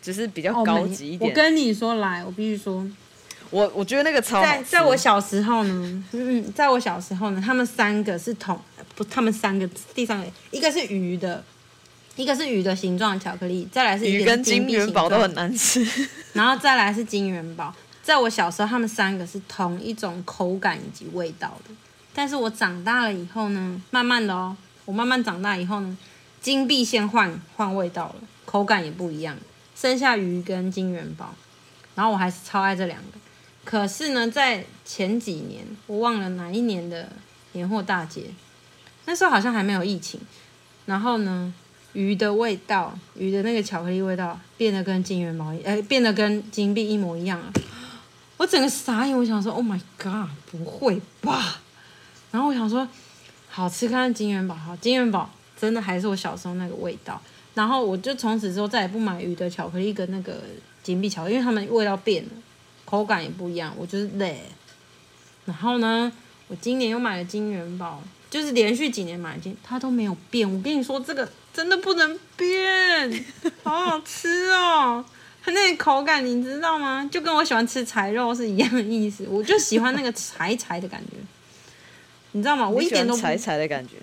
[0.03, 1.31] 就是比较高级一点。
[1.31, 2.87] 我跟你说，来，我必须说，
[3.49, 8.61] 我我觉得那个超在在我小时候呢，嗯，在我小时候呢，他们三个是同
[8.95, 11.43] 不，他们三个第三个一个是鱼的，
[12.17, 15.83] 一个是鱼的形状巧克力，再来是鱼跟金元宝都很难吃，
[16.35, 17.75] 然后再来是金元宝。
[18.03, 21.75] 在我小时候，他们三个是同一种口感以及味道的，
[22.15, 25.99] 但是我长大了以后呢，慢慢的哦，我慢慢长大以后呢，
[26.41, 29.37] 金币先换换味道了，口感也不一样。
[29.75, 31.35] 剩下鱼跟金元宝，
[31.97, 33.19] 然后我还是超爱这两个。
[33.65, 37.09] 可是呢，在前几年，我忘了哪一年的
[37.53, 38.27] 年货大街，
[39.07, 40.21] 那时候好像还没有疫情。
[40.87, 41.53] 然后呢，
[41.95, 47.53] 鱼的味道，鱼的那个巧克力味道变得跟金元宝一，哎，变得跟金币一模一样了。
[48.37, 51.63] 我整个傻眼，我想说，Oh my god，不会吧？
[52.35, 52.87] 然后我想说，
[53.49, 57.23] 好吃，看看金元宝，好，金元宝真的还是我小时候那个味道。
[57.55, 60.43] 然后我就从此之后再也不买鱼的巧克力跟那个
[60.83, 62.31] 金币巧克力，因为它们味道变了，
[62.85, 64.43] 口感也不一样，我就是累。
[65.45, 66.11] 然后呢，
[66.49, 70.53] 我今年又买了金元宝，就是连续几年买进，它都没有变。
[70.53, 73.25] 我跟你说，这个真的不能变，
[73.63, 75.05] 好好吃哦。
[75.45, 77.09] 它那个口感你知道吗？
[77.13, 79.25] 就跟我喜欢吃柴肉是一样的意思。
[79.31, 81.19] 我就喜欢那个柴柴的感觉，
[82.35, 82.69] 你知道吗？
[82.69, 83.95] 我一点都不柴柴的感觉。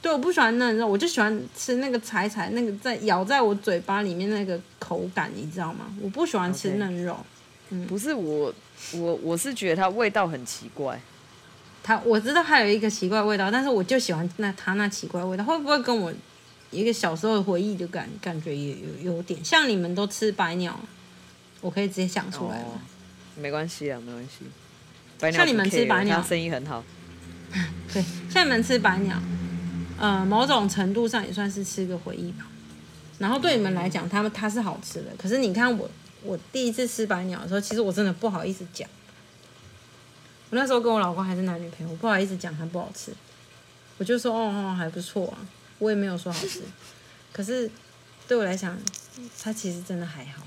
[0.00, 5.86] 对，我不喜欢嫩肉，我就喜欢吃那个柴柴那个在咬在我嘴巴里面那个口感，你知道吗？
[6.00, 7.16] 我不喜欢吃嫩肉。
[7.70, 8.52] 嗯，不是我，
[8.94, 11.00] 我我是觉得它味道很奇怪。
[11.82, 16.12] 它我知道它有一个奇怪味道，但是我就喜欢那它那奇怪味道，会不会跟我？
[16.72, 20.78] 一个小时候的回忆就感感觉也有有点像你们都吃白鸟，
[21.60, 22.64] 我可以直接想出来吗。
[22.74, 22.80] 哦、
[23.40, 24.44] 没关系啊，没关系。
[25.20, 26.82] 白鸟像你们吃白鸟，生意很好。
[27.92, 29.20] 对，像你们吃白鸟，
[29.98, 32.46] 呃，某种程度上也算是吃个回忆吧。
[33.18, 35.10] 然后对你们来讲，他们它是好吃的。
[35.16, 35.90] 可是你看我，
[36.22, 38.88] 我第一次吃白鸟的时候，其实我真的不好意思讲。
[40.50, 43.12] 我那时候跟我老公还是男女朋友，我不好意思讲它不好吃，
[43.98, 45.38] 我就说哦哦还不错啊。
[45.78, 46.62] 我也没有说好吃，
[47.32, 47.70] 可是
[48.28, 48.78] 对我来讲，
[49.42, 50.42] 它其实真的还好。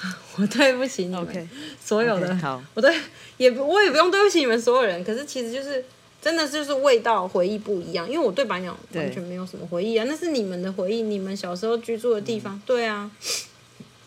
[0.36, 1.46] 我对不起你们，okay,
[1.84, 2.96] 所有的我对
[3.36, 5.02] 也不我也不用对不起你们所有人。
[5.02, 5.84] 可是其实就是
[6.20, 12.54] 真的就是味道回忆不一样，因为我对白鸟完全没有什么回忆啊，那是你们的回忆，你们小时候居住的地方。
[12.56, 13.10] 嗯、对啊，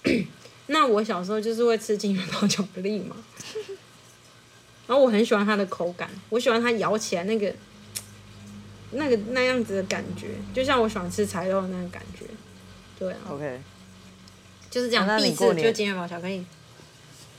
[0.67, 3.15] 那我小时候就是会吃金元宝巧克力嘛，
[4.87, 7.53] 然后我很喜欢它的口感，我喜欢它咬起来那个。
[8.93, 12.25] 那个那样子的感觉，就像我喜欢吃柴肉的那个感觉，
[12.99, 13.19] 对啊。
[13.29, 13.61] OK，
[14.69, 15.07] 就是这样。
[15.17, 16.45] 必吃就金元宝巧克力，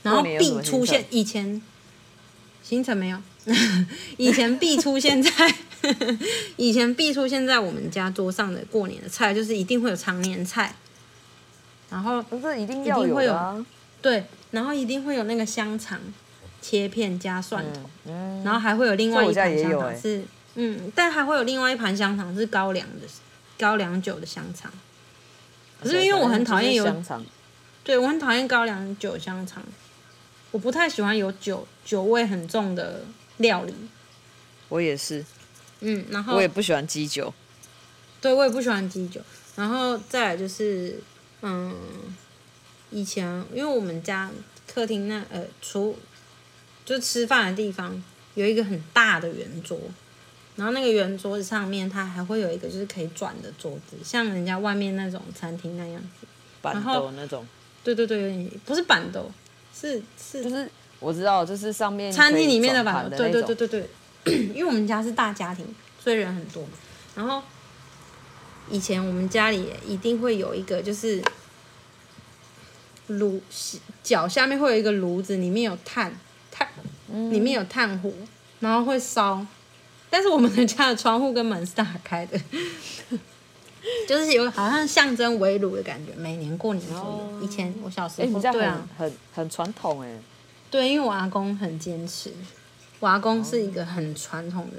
[0.01, 1.61] 然后必出现以前
[2.63, 3.19] 行程没有，
[4.17, 5.31] 以前必出现在
[6.55, 10.75] 以前必出现在我们家桌上的过年的菜，就是一定会有常年菜，
[11.89, 13.65] 然后不是一定要有啊，
[14.01, 15.99] 对，然后一定会有那个香肠
[16.61, 17.89] 切片加蒜头，
[18.43, 20.23] 然后还会有另外一盘香肠是。
[20.55, 23.07] 嗯，但还会有另外一盘香肠是高粱的，
[23.57, 24.71] 高粱酒的香肠。
[25.81, 27.25] 可是因为我很讨厌有香肠，
[27.83, 29.63] 对，我很讨厌高粱酒香肠，
[30.51, 33.03] 我不太喜欢有酒酒味很重的
[33.37, 33.73] 料理。
[34.69, 35.23] 我也是，
[35.81, 37.33] 嗯，然后我也不喜欢鸡酒，
[38.19, 39.21] 对，我也不喜欢鸡酒。
[39.55, 40.99] 然后再来就是，
[41.41, 41.75] 嗯，
[42.89, 44.31] 以前因为我们家
[44.67, 45.97] 客厅那呃厨
[46.85, 48.03] 就吃饭的地方
[48.35, 49.79] 有一个很大的圆桌。
[50.55, 56.27] 然后那个圆桌子上面，它还会有一个就是可以转的桌子，像人家外面那种餐厅那样子，
[56.61, 57.43] 板凳那种。
[57.83, 59.27] 对对对，有点不是板凳，
[59.75, 60.69] 是是就是
[61.03, 63.17] 我知道，就是上面餐厅里面的板凳。
[63.17, 63.67] 对对对对
[64.23, 65.65] 对， 因为我们家是大家庭，
[66.01, 66.69] 所以人很多嘛。
[67.15, 67.41] 然后
[68.69, 71.21] 以前我们家里一定会有一个，就是
[73.07, 73.41] 炉
[74.01, 76.11] 脚下面会有一个炉子，里面有炭
[76.49, 76.67] 炭，
[77.29, 78.11] 里面有炭火，
[78.61, 79.45] 然后会烧。
[80.09, 82.39] 但是我们的家的窗户跟门是打开的，
[84.07, 86.13] 就是有好像象征围炉的感觉。
[86.15, 90.19] 每年过年的时候，以前我小时候，欸、对啊，很很传统哎。
[90.73, 92.33] 对，因为我阿公很坚持，
[92.99, 94.77] 我阿公是一个很传统的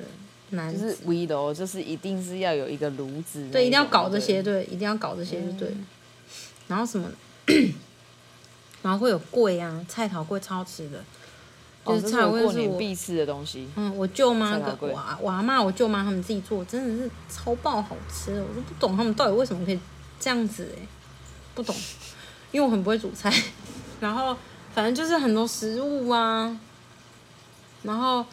[0.56, 5.68] 男子，就是围炉，就是一定是要有一个炉子，对，一定要搞这些，对，一定要搞这些就，对。
[5.68, 5.86] 嗯、
[6.66, 7.08] 然后什么，
[8.82, 10.98] 然后会有柜啊，菜头柜超吃的。
[11.86, 13.68] 就是菜，我过年必吃的东西。
[13.76, 18.42] 嗯，我舅妈跟我我阿妈、我舅妈他们自己做，真的是超爆好吃的。
[18.42, 19.78] 我都不懂他们到底为什么可以
[20.18, 20.82] 这样子哎，
[21.54, 21.76] 不懂，
[22.50, 23.30] 因为我很不会煮菜。
[24.00, 24.34] 然后
[24.74, 26.58] 反正就是很多食物啊，
[27.82, 28.26] 然后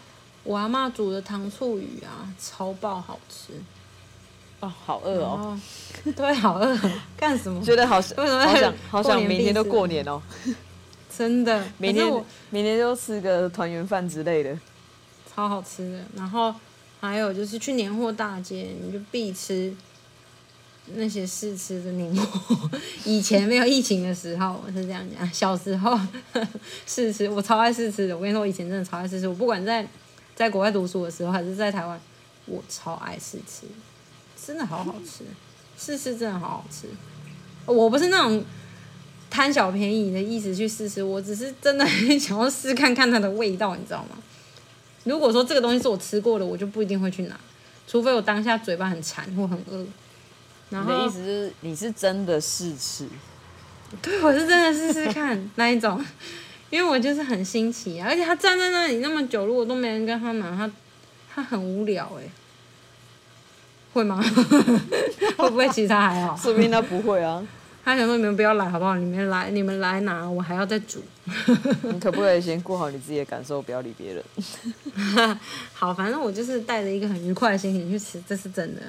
[0.43, 3.53] 我阿嬷煮的糖醋鱼啊，超爆好吃。
[4.59, 5.59] 哦，好饿哦。
[6.15, 6.77] 对，好饿。
[7.17, 7.63] 干什么？
[7.63, 10.21] 觉得好，为什么好想好想明天都过年哦。
[11.15, 12.05] 真的，明天
[12.49, 14.57] 明天就吃个团圆饭之类的，
[15.33, 15.99] 超好吃的。
[16.15, 16.53] 然后
[16.99, 19.75] 还有就是去年货大街，你就必吃
[20.95, 22.69] 那些试吃的年货。
[23.05, 25.33] 以前没有疫情的时候，我是这样讲。
[25.33, 25.99] 小时候
[26.87, 28.15] 试吃，我超爱试吃的。
[28.15, 29.27] 我跟你说，我以前真的超爱试吃。
[29.27, 29.87] 我不管在
[30.35, 31.99] 在国外读书的时候，还是在台湾，
[32.45, 33.65] 我超爱试吃，
[34.45, 35.23] 真的好好吃。
[35.77, 36.87] 试吃真的好好吃。
[37.65, 38.43] 我不是那种。
[39.33, 44.17] 贪小便宜的意思去试吃，我只是真的很想要试看看它的味道，你知道吗？
[45.05, 47.39] 如果说这个东西是我吃过的，我就不一定会去拿，
[47.87, 49.85] 除非我当下嘴巴很馋或很饿。
[50.71, 53.07] 然后你的意思是你是真的试吃？
[54.01, 56.03] 对，我是真的试试看那一种，
[56.69, 60.71] 因为我就是很新奇啊，而且他站在那里那么久，如果都没人跟他拿，他
[61.35, 62.31] 他很无聊哎、欸，
[63.93, 64.19] 会吗？
[65.37, 66.35] 会不会其实他还好？
[66.37, 67.45] 说不定他不会啊。
[67.83, 68.95] 他想说你们不要来好不好？
[68.95, 71.03] 你们来，你们来拿，我还要再煮。
[71.81, 74.23] 你可不可以先顾好你自己的感受，不要理别人？
[75.73, 78.81] 好，反正我就是带着一个很愉快的心情去吃，这是真的。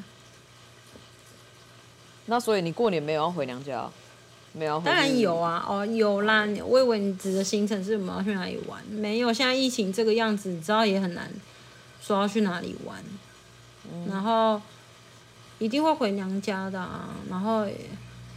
[2.27, 3.89] 那所以你过年没有要回娘家？
[4.53, 4.81] 没有？
[4.81, 6.47] 当然有啊，哦，有啦。
[6.67, 8.83] 我以为你指的行程是我们要去哪里玩？
[8.87, 11.31] 没有，现在疫情这个样子，你知道也很难
[12.01, 12.99] 说要去哪里玩。
[13.93, 14.61] 嗯、然后
[15.59, 17.67] 一定会回娘家的啊，然后。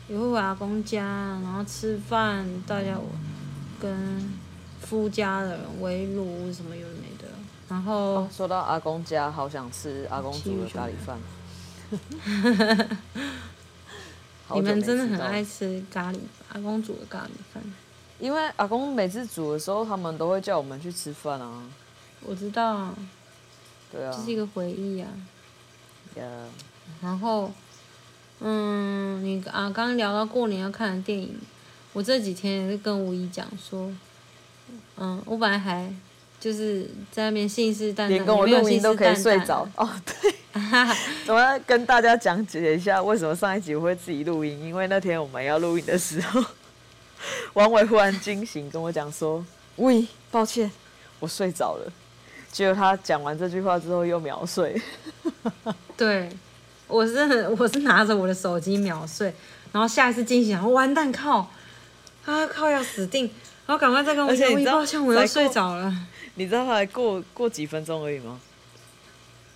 [0.08, 1.04] 也会回阿公家，
[1.44, 2.96] 然后吃饭，大家
[3.82, 4.32] 跟
[4.80, 7.28] 夫家的人围炉什么有的没的。
[7.68, 11.18] 然后、哦、说到阿公家，好想吃阿公煮的咖喱饭。
[14.54, 16.20] 你们真的很爱吃咖喱，
[16.50, 17.64] 阿公煮的咖喱饭。
[18.20, 21.64] 因为阿公每次煮的时候，他们都会叫我们去吃饭啊。
[22.22, 22.94] 我知道。
[23.92, 24.14] 对啊。
[24.16, 25.10] 这是一个回忆啊。
[26.18, 26.48] Yeah.
[27.02, 27.52] 然后。
[28.42, 31.40] 嗯，你啊，刚刚聊到过年要看的电影，
[31.94, 33.90] 我这几天也是跟吴姨讲说，
[34.98, 35.90] 嗯，我本来还
[36.46, 39.90] 就是在那边信誓旦旦，连跟我录音都可以睡着哦。
[40.22, 40.36] 对，
[41.26, 46.44] 我要跟大家讲解一下为什么上一集我会自己录音，因为那天我们要录音的时候，
[47.54, 49.44] 王伟忽然惊醒跟我讲说
[49.78, 50.70] ：“喂，抱歉，
[51.20, 51.92] 我睡着了。”
[52.54, 54.80] 结果他讲完这句话之后又秒睡。
[55.98, 56.30] 对。
[56.88, 59.34] 我是我是拿着我的手机秒睡，
[59.72, 61.50] 然后下一次惊醒，我完蛋靠，
[62.26, 63.24] 啊靠要死定，
[63.66, 65.92] 然后赶快再跟我讲，我抱歉我要睡着了。
[66.36, 68.40] 你知道才过过几分钟而已吗？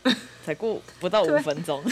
[0.46, 1.84] 才过不到五分钟。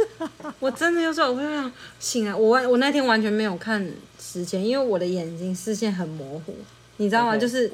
[0.60, 3.86] 我真的有时候，我会想醒来，我完我那天完全没有看
[4.20, 6.54] 时间，因为我的眼睛视线很模糊。
[6.98, 7.70] 你知道吗？Okay, 就是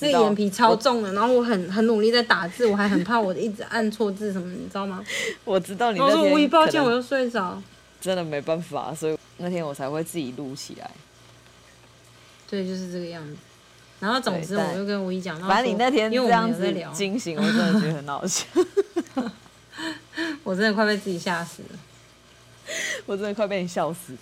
[0.00, 5.02] 那个眼皮超重的，然后我很很努力在打字，我还很怕我一直按错字什么，你知道吗？
[5.44, 6.18] 我知道你那天。
[6.18, 7.62] 我说无意抱歉，我又睡着。
[8.00, 10.90] 真的没办法，所以那天我才会自己录起来。
[12.50, 13.36] 对，就是这个样子。
[14.06, 18.44] 然后总之，我就跟吴怡讲，反正你那天这样子惊醒，我真的觉得很好笑。
[20.44, 21.78] 我真的快被自己吓死了。
[23.06, 24.16] 我真的快被你笑死。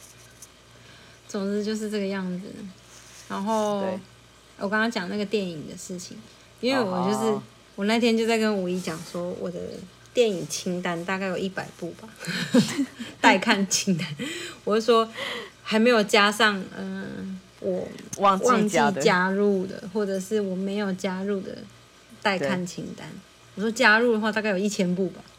[1.29, 2.47] 总之就是这个样子，
[3.29, 3.85] 然后。
[4.57, 6.17] 我刚刚讲那个电影的事情，
[6.61, 7.43] 因为我就是、oh.
[7.75, 9.59] 我那天就在跟吴怡讲说，我的
[10.15, 12.09] 电影清单大概有一百部吧，
[13.21, 14.07] 待看清单。
[14.63, 15.11] 我就说
[15.65, 17.89] 还没有加上，嗯、呃，我
[18.19, 18.39] 忘
[18.69, 18.69] 记
[19.01, 21.57] 加入的，或者是我没有加入的
[22.23, 23.09] 待看清单。
[23.55, 25.23] 我说加入的话，大概有一千部吧，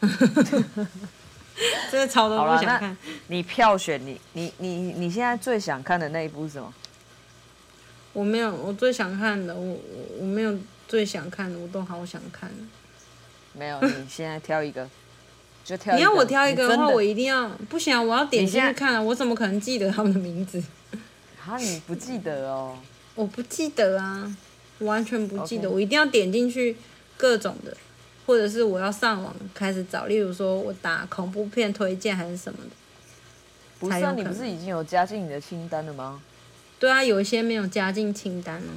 [1.90, 2.96] 真的超多不想看。
[3.28, 6.72] 你票选你你你你现在最想看的那一部是什么？
[8.12, 9.78] 我没有，我最想看的，我我
[10.20, 10.58] 我没有
[10.88, 12.50] 最想看的，我都好想看。
[13.52, 14.88] 没有，你现在挑一个，
[15.64, 15.94] 就挑。
[15.94, 18.00] 你要我挑一个的话，我一定要不行啊！
[18.00, 19.02] 我要点进去看啊！
[19.02, 20.62] 我怎么可能记得他们的名字？
[21.46, 22.76] 啊，你不记得哦？
[23.14, 24.36] 我不记得啊，
[24.80, 25.68] 完全不记得。
[25.68, 25.72] Okay.
[25.72, 26.76] 我一定要点进去
[27.16, 27.76] 各种的，
[28.26, 32.70] 或者是我要上网开始找，例如说我打恐怖片推荐还是什么的。
[33.78, 36.20] 不是啊，你不是已经有加进你的清单了吗？
[36.78, 38.72] 对啊，有一些没有加进清单呢，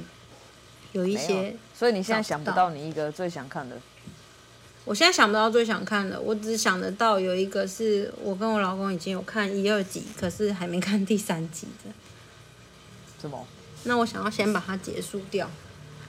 [0.92, 3.76] 有一些，所以你现在想不到你一个最想看的。
[4.86, 11.90] 我现在想不到最想看的，我只想得到有一个是我跟我老公已经有看一二集，可是还没看第三集的。
[13.20, 13.46] 什么？
[13.84, 15.50] 那我想要先把它结束掉。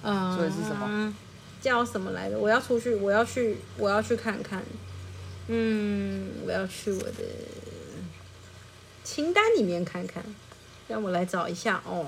[0.04, 0.36] 嗯。
[0.36, 1.14] 所以是什么？
[1.62, 2.40] 叫什么来着？
[2.40, 4.64] 我要出去，我要去，我要去看看。
[5.48, 7.24] 嗯，我要去我的
[9.04, 10.24] 清单里面看看。
[10.88, 12.08] 让我来找一下哦，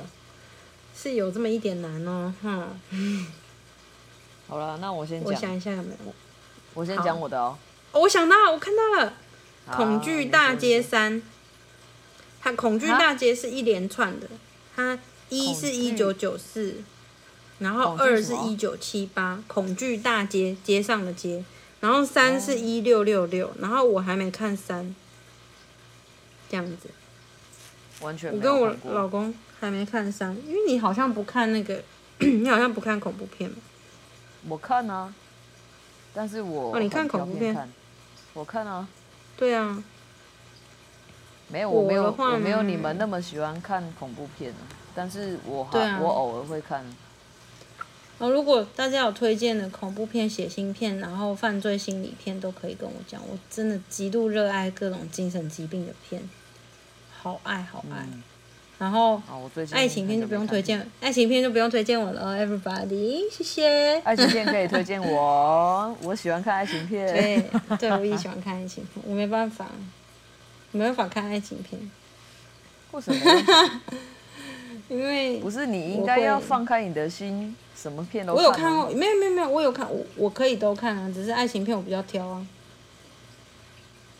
[0.93, 2.68] 是有这么一点难哦，哈。
[4.47, 5.34] 好了，那我先讲。
[5.34, 6.14] 我想一下有没有。
[6.74, 7.58] 我先讲我的哦。
[7.91, 9.14] 哦，我想到，我看到了，
[9.76, 11.14] 《恐惧大街三》。
[12.41, 14.28] 它《恐惧大街》是一连串的，
[14.76, 14.98] 它
[15.30, 16.78] 一是一九九四，
[17.60, 21.44] 然后二是一九七八，《恐惧大街》街上的街，
[21.80, 24.96] 然后三是一六六六，然后我还没看三，
[26.50, 26.90] 这样子。
[28.02, 31.82] 完全，我跟我老公还没看三，因为你好像不看那个，
[32.20, 33.50] 你好像不看恐怖片。
[34.50, 35.14] 我看啊，
[36.14, 37.56] 但是我哦，你看恐怖片？
[38.34, 38.88] 我看啊。
[39.38, 39.84] 对啊。
[41.54, 44.51] 没有，我没有，我没有你们那么喜欢看恐怖片，
[44.95, 46.84] 但是我还、啊、我偶尔会看。
[48.18, 53.22] 哦，如果大家有推荐的恐怖片、血腥片，然后犯罪心理片，都可以跟我讲。
[53.30, 56.28] 我真的极度热爱各种精神疾病的片。
[57.22, 58.24] 好爱好爱，嗯、
[58.80, 59.22] 然后
[59.72, 63.99] 爱情片就不用推荐，爱情片就不用推荐我了，Everybody，谢谢。
[64.04, 67.08] 爱情片可以推荐我，我喜欢看爱情片。
[67.14, 69.68] 对，对我也喜欢看爱情片，我没办法，
[70.74, 71.80] 没办法看爱情片。
[72.92, 73.82] 为什么？
[74.90, 78.44] 因为不是你应该要放开你的心，什么片都看。
[78.44, 82.46] 我有看过，没有没有没有，我有看，我我可以都看啊，只是爱情片我比较挑啊。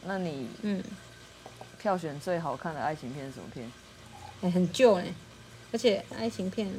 [0.06, 0.82] 那你嗯，
[1.78, 3.70] 票选最好看的爱情片是什么片？
[4.41, 5.14] 哎、欸，很旧哎、欸，
[5.72, 6.72] 而且爱情片，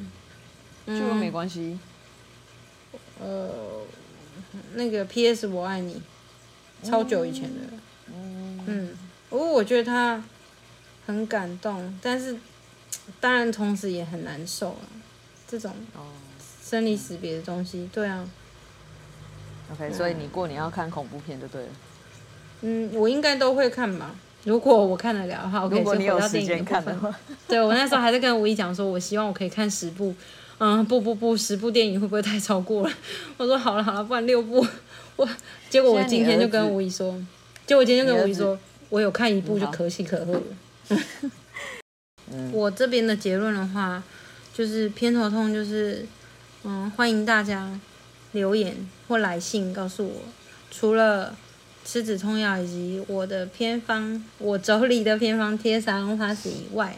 [0.87, 1.79] 旧又没关系。
[3.21, 3.51] 呃，
[4.75, 5.47] 那个 P.S.
[5.47, 6.03] 我爱你，
[6.83, 7.61] 超久以前的。
[8.09, 8.61] 嗯。
[8.67, 8.99] 嗯，
[9.35, 10.23] 不过我觉得他
[11.05, 12.37] 很感动，但是
[13.19, 14.87] 当然同时也很难受啊。
[15.49, 15.75] 这种
[16.63, 18.25] 生离死别的东西，对啊。
[19.73, 21.69] OK，所以你过年要看恐怖片就对了。
[22.61, 24.15] 嗯，我应该都会看吧。
[24.45, 25.79] 如果我看得了的话，OK。
[25.79, 27.13] 如果你有时间看的话，
[27.49, 30.15] 对，我那时候还在跟吴一讲说，我希望我可以看十部。
[30.59, 32.95] 嗯，不不不，十部电影会不会太超过了？
[33.37, 34.65] 我说好了好了，不然六部。
[35.17, 35.29] 我
[35.69, 37.13] 结果我今天就跟吴一说，
[37.67, 38.57] 结果我今天就跟吴一说，
[38.95, 40.41] 我有看一部就可喜可贺
[42.53, 44.01] 我这边的结论的话，
[44.53, 46.07] 就是偏头痛，就是
[46.63, 47.81] 嗯，欢迎大家
[48.31, 50.21] 留言或来信告诉我，
[50.71, 51.37] 除了。
[51.87, 56.97] 吃止痛药以及我的偏方，我手里的偏方贴沙龙 Pass 以外，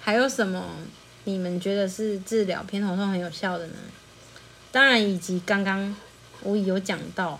[0.00, 0.64] 还有什么
[1.24, 3.74] 你们觉得是治疗偏头痛很有效的呢？
[4.72, 5.94] 当然，以及刚刚
[6.42, 7.38] 我有讲到，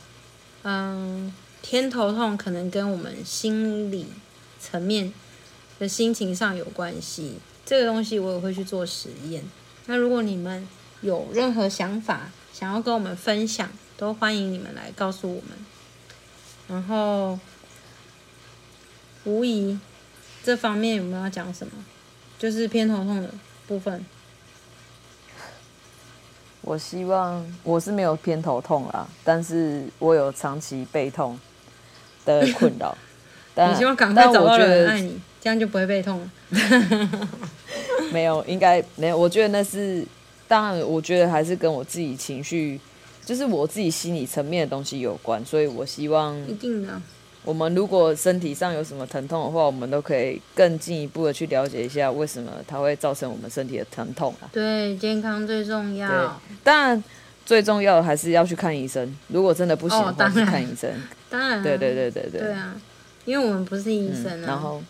[0.62, 1.32] 嗯，
[1.62, 4.06] 偏头痛可能跟我们心理
[4.60, 5.12] 层面
[5.78, 9.42] 的心情上有关系，这个东西我也会去做实验。
[9.86, 10.66] 那如果你们
[11.00, 15.50] 有任何想法想要跟我们分享，都欢迎你们来告诉我们。
[16.68, 17.38] 然后，
[19.24, 19.78] 无疑，
[20.42, 21.72] 这方面有没有要讲什么？
[22.38, 23.30] 就是偏头痛的
[23.66, 24.04] 部分。
[26.60, 31.38] 我希望我是没有偏头痛啦，但是我有长期背痛
[32.28, 32.96] 的困扰。
[33.54, 36.30] 但你希望赶快找到人爱你，这样就不会被痛了。
[38.12, 39.18] 没有，应该没有。
[39.18, 40.04] 我觉得那是，
[40.46, 42.80] 当然，我觉得还是跟我自己情绪。
[43.24, 46.98] 就是我自己心理层面的东西有关，所以我希望一定的。
[47.44, 54.48] 我们如果身体上有什么疼痛的话，我们都可以更进一步的去了解一下为什么它会造成我们身体的疼痛啊。
[54.50, 56.08] 对，健康最重要。
[56.08, 56.28] 对，
[56.64, 57.04] 当然
[57.48, 59.16] 最重要的还是要去看医生。
[59.28, 60.90] 如果真的不行的话，哦、去看医生。
[61.30, 61.62] 当然。
[61.62, 62.40] 对对对对对。
[62.42, 62.78] 对啊，
[63.24, 64.36] 因为我们不是医生啊。
[64.36, 64.82] 嗯、然后，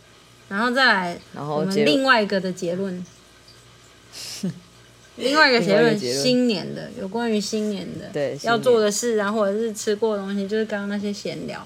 [0.49, 3.07] 然后再来，然后我们另外一个的 结论。
[5.15, 11.65] 另外一个结论，新年的有关于新年的对要做的事啊，或者是吃过的东西，就是刚刚那些闲聊。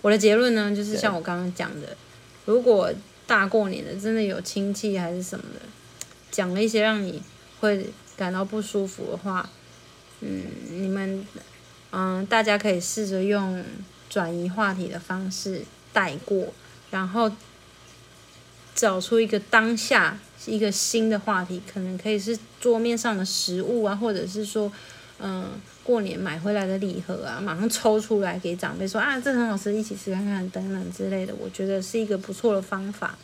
[0.00, 1.94] 我的结论呢，就是像我刚刚讲的，
[2.46, 2.90] 如果
[3.26, 5.60] 大过年的真的有亲戚还是什么的，
[6.30, 7.22] 讲了一些让你
[7.60, 7.86] 会
[8.16, 9.46] 感到不舒服的话，
[10.20, 11.26] 嗯，你们
[11.92, 13.64] 嗯，大家可以试着用
[14.08, 15.62] 转移话题的方式
[15.92, 16.52] 带过，
[16.90, 17.30] 然后
[18.74, 20.18] 找出一个当下。
[20.46, 24.72] 一个新的话题，可能可以是桌面上的食物啊，或者是说，
[25.18, 25.50] 嗯，
[25.84, 33.18] 过年买回来的礼盒啊，马上抽出来给长辈说啊，这很好吃，一起吃看看等等之类的，我觉得是一个不错的方法。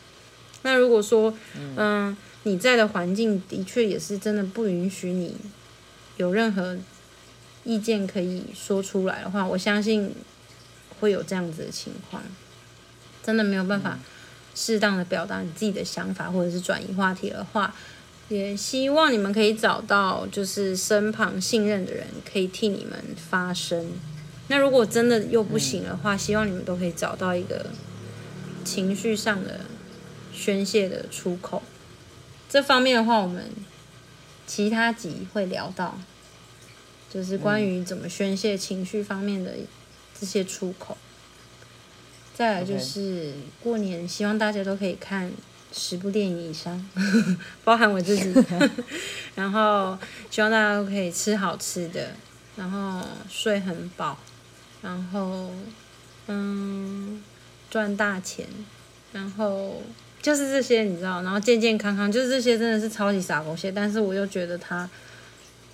[0.61, 1.33] 那如果说，
[1.75, 5.35] 嗯，你在的环境的确也是真的不允许你
[6.17, 6.77] 有任何
[7.63, 10.13] 意见可以说出来的话，我相信
[10.99, 12.21] 会有这样子的情况，
[13.23, 13.97] 真的没有办法。
[14.59, 17.75] 适当的表达你自己的想法，或者是转移话题的话，
[18.27, 23.91] 也希望你们可以找到就是身旁信任的人，可以替你们发声。
[24.47, 27.67] 那如果真的又不行的话，嗯、希望你们都可以找到一个
[28.65, 29.59] 情绪上的
[30.33, 31.61] 宣泄的出口。
[32.49, 33.51] 这方面的话，我们
[34.47, 35.99] 其他集会聊到，
[37.13, 39.53] 就是关于怎么宣泄情绪方面的
[40.19, 40.97] 这些出口。
[42.33, 45.31] 再来就是过年，希望大家都可以看
[45.73, 46.89] 十部电影以上，
[47.63, 48.33] 包含我自己。
[49.35, 49.97] 然后
[50.31, 52.13] 希望大家都可以吃好吃的，
[52.55, 54.17] 然后睡很饱，
[54.81, 55.51] 然后
[56.27, 57.23] 嗯
[57.69, 58.47] 赚大钱，
[59.11, 59.81] 然后
[60.27, 64.89] 就是这些你知道，然后健健康康，就是这些真的是超级傻狗血，但是我又觉得它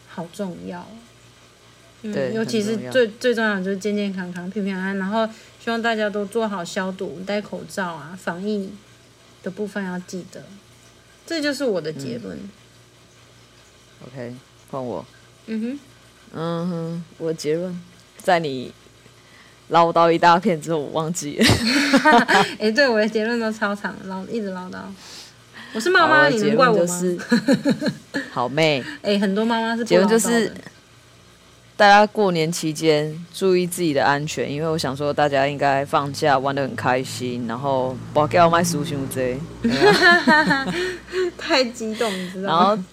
[0.07, 0.87] 好重要。
[2.03, 5.27] 嗯，尤其是最最重要的就是健健康康、平平安安，然后
[5.59, 8.71] 希望大家都做好消毒、戴口罩啊，防疫
[9.41, 10.43] 的部分要记得。
[11.25, 12.37] 这就是我的结论。
[12.37, 12.49] 嗯、
[14.05, 14.35] OK，
[14.69, 15.03] 换我。
[15.47, 15.79] 嗯哼，
[16.33, 17.81] 嗯哼，我的结论
[18.19, 18.71] 在你
[19.69, 21.45] 唠叨一大片之后，我忘记了。
[22.59, 24.77] 哎、欸，对，我的结论都超长，唠一直唠叨。
[25.73, 26.99] 我是妈妈，你能怪我吗？
[28.31, 28.83] 好妹。
[29.01, 30.53] 哎、欸，很多妈妈是不结论就是。
[31.75, 39.39] 大家过年期间注意自己的安全，因为我想说大家应该放假玩的很开心，然后不要给我买书熊贼，
[41.35, 42.55] 太激动，你知道吗？
[42.55, 42.83] 然后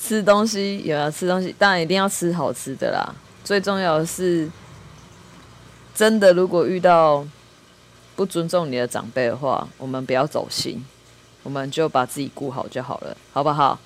[0.00, 3.14] 吃东西有要吃东西，当然一定要吃好吃的啦。
[3.44, 4.48] 最重要的是，
[5.94, 7.24] 真的如果遇到
[8.16, 10.84] 不尊重你的长辈的话，我们不要走心，
[11.42, 13.78] 我们就把自己顾好就好了，好不好？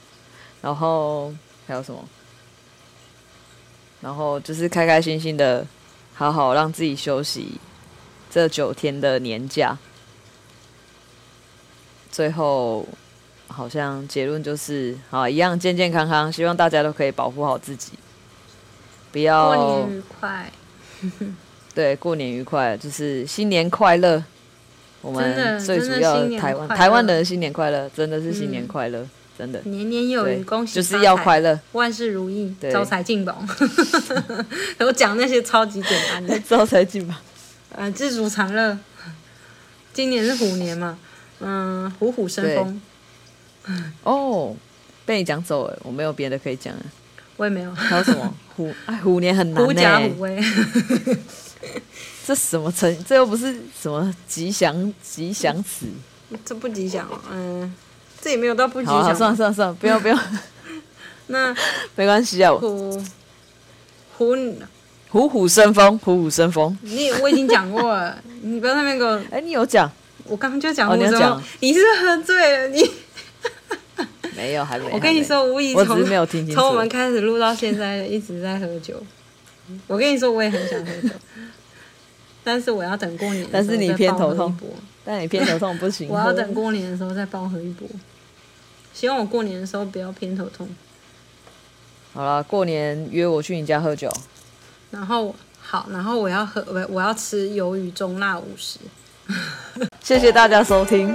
[0.63, 1.33] 然后
[1.67, 2.03] 还有什么？
[4.01, 5.67] 然后就是开开心心的，
[6.15, 7.61] 好好让自己休息
[8.31, 9.77] 这九天的年假。
[12.11, 12.87] 最后
[13.49, 17.93] 好像结论就是，好，一样健健康康，希望大家都可以保护好自己，
[19.13, 20.53] 不要过年愉快。
[21.79, 24.21] 对，过年愉快，就是新年快乐。
[25.01, 28.99] 我们最主要台湾台湾人新年快乐，真的是新年快乐。
[29.01, 33.41] 嗯真的，年年有余，恭喜就是要快乐，万事如意，招财进宝。
[34.81, 37.15] 我讲那些超级简单的， 招财进宝。
[37.77, 38.77] 呃，知足常乐。
[39.93, 40.99] 今年是虎年嘛，
[41.39, 42.83] 嗯，虎虎生风。
[44.03, 44.57] 哦，
[45.07, 46.83] 被你讲走了，我没有别的可以讲了。
[47.37, 47.73] 我也没有。
[47.73, 48.75] 还有什么虎？
[48.87, 49.67] 哎，虎年很难呢。
[49.69, 50.43] 狐假虎威。
[52.27, 53.05] 这什么成？
[53.05, 55.87] 这又不是什么吉祥吉祥词。
[56.45, 57.75] 这不吉祥，嗯。
[58.21, 59.03] 这也没有到不吉祥。
[59.03, 60.19] 好，算了算了算了，不要不要。
[61.29, 61.55] 那
[61.95, 62.53] 没关系啊。
[62.53, 63.01] 虎
[64.17, 64.57] 虎
[65.11, 66.77] 虎虎生风，虎虎生风。
[66.83, 69.23] 你我已经讲过了，你不要在那边给我。
[69.31, 69.91] 哎，你有讲？
[70.25, 70.97] 我刚刚就讲过。
[70.97, 71.43] 你讲。
[71.61, 72.69] 你是喝醉了？
[72.69, 72.91] 你
[74.37, 74.91] 没有，还没。
[74.93, 76.55] 我跟你说，无意我只是没有听清。
[76.55, 79.03] 从我们开始录到现在，一直在喝酒。
[79.87, 81.15] 我跟你说，我也很想喝酒，
[82.45, 83.47] 但是我要等过年。
[83.51, 84.57] 但是你偏头痛。
[85.05, 86.09] 但你偏头痛不行。
[86.09, 87.89] 我要等过年的时候再帮喝一波。
[88.93, 90.69] 希望我过年的时候不要偏头痛。
[92.13, 94.13] 好了，过年约我去你家喝酒。
[94.91, 98.79] 然后好，然后我要喝，我我要吃鱿鱼中辣五十。
[100.03, 101.15] 谢谢大家收听。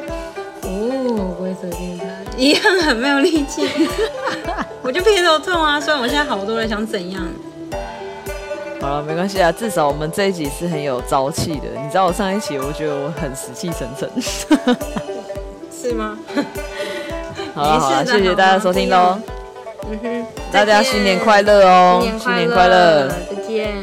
[0.61, 2.05] 哦，不会随便他，
[2.37, 3.67] 一样很没有力气。
[4.81, 7.27] 我就偏头痛啊，虽然我现在好多人想怎样。
[8.83, 11.67] 好了，没关系啊，至少我们这一集是很有朝气的。
[11.81, 14.09] 你知道我上一期，我觉得我很死气沉沉，
[15.71, 16.19] 是吗？
[17.55, 19.17] 好了好了，谢谢大家收听喽。
[19.89, 22.01] 嗯哼，大家新年快乐哦！
[22.19, 23.73] 新年快乐，再见，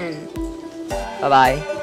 [1.19, 1.80] 拜拜。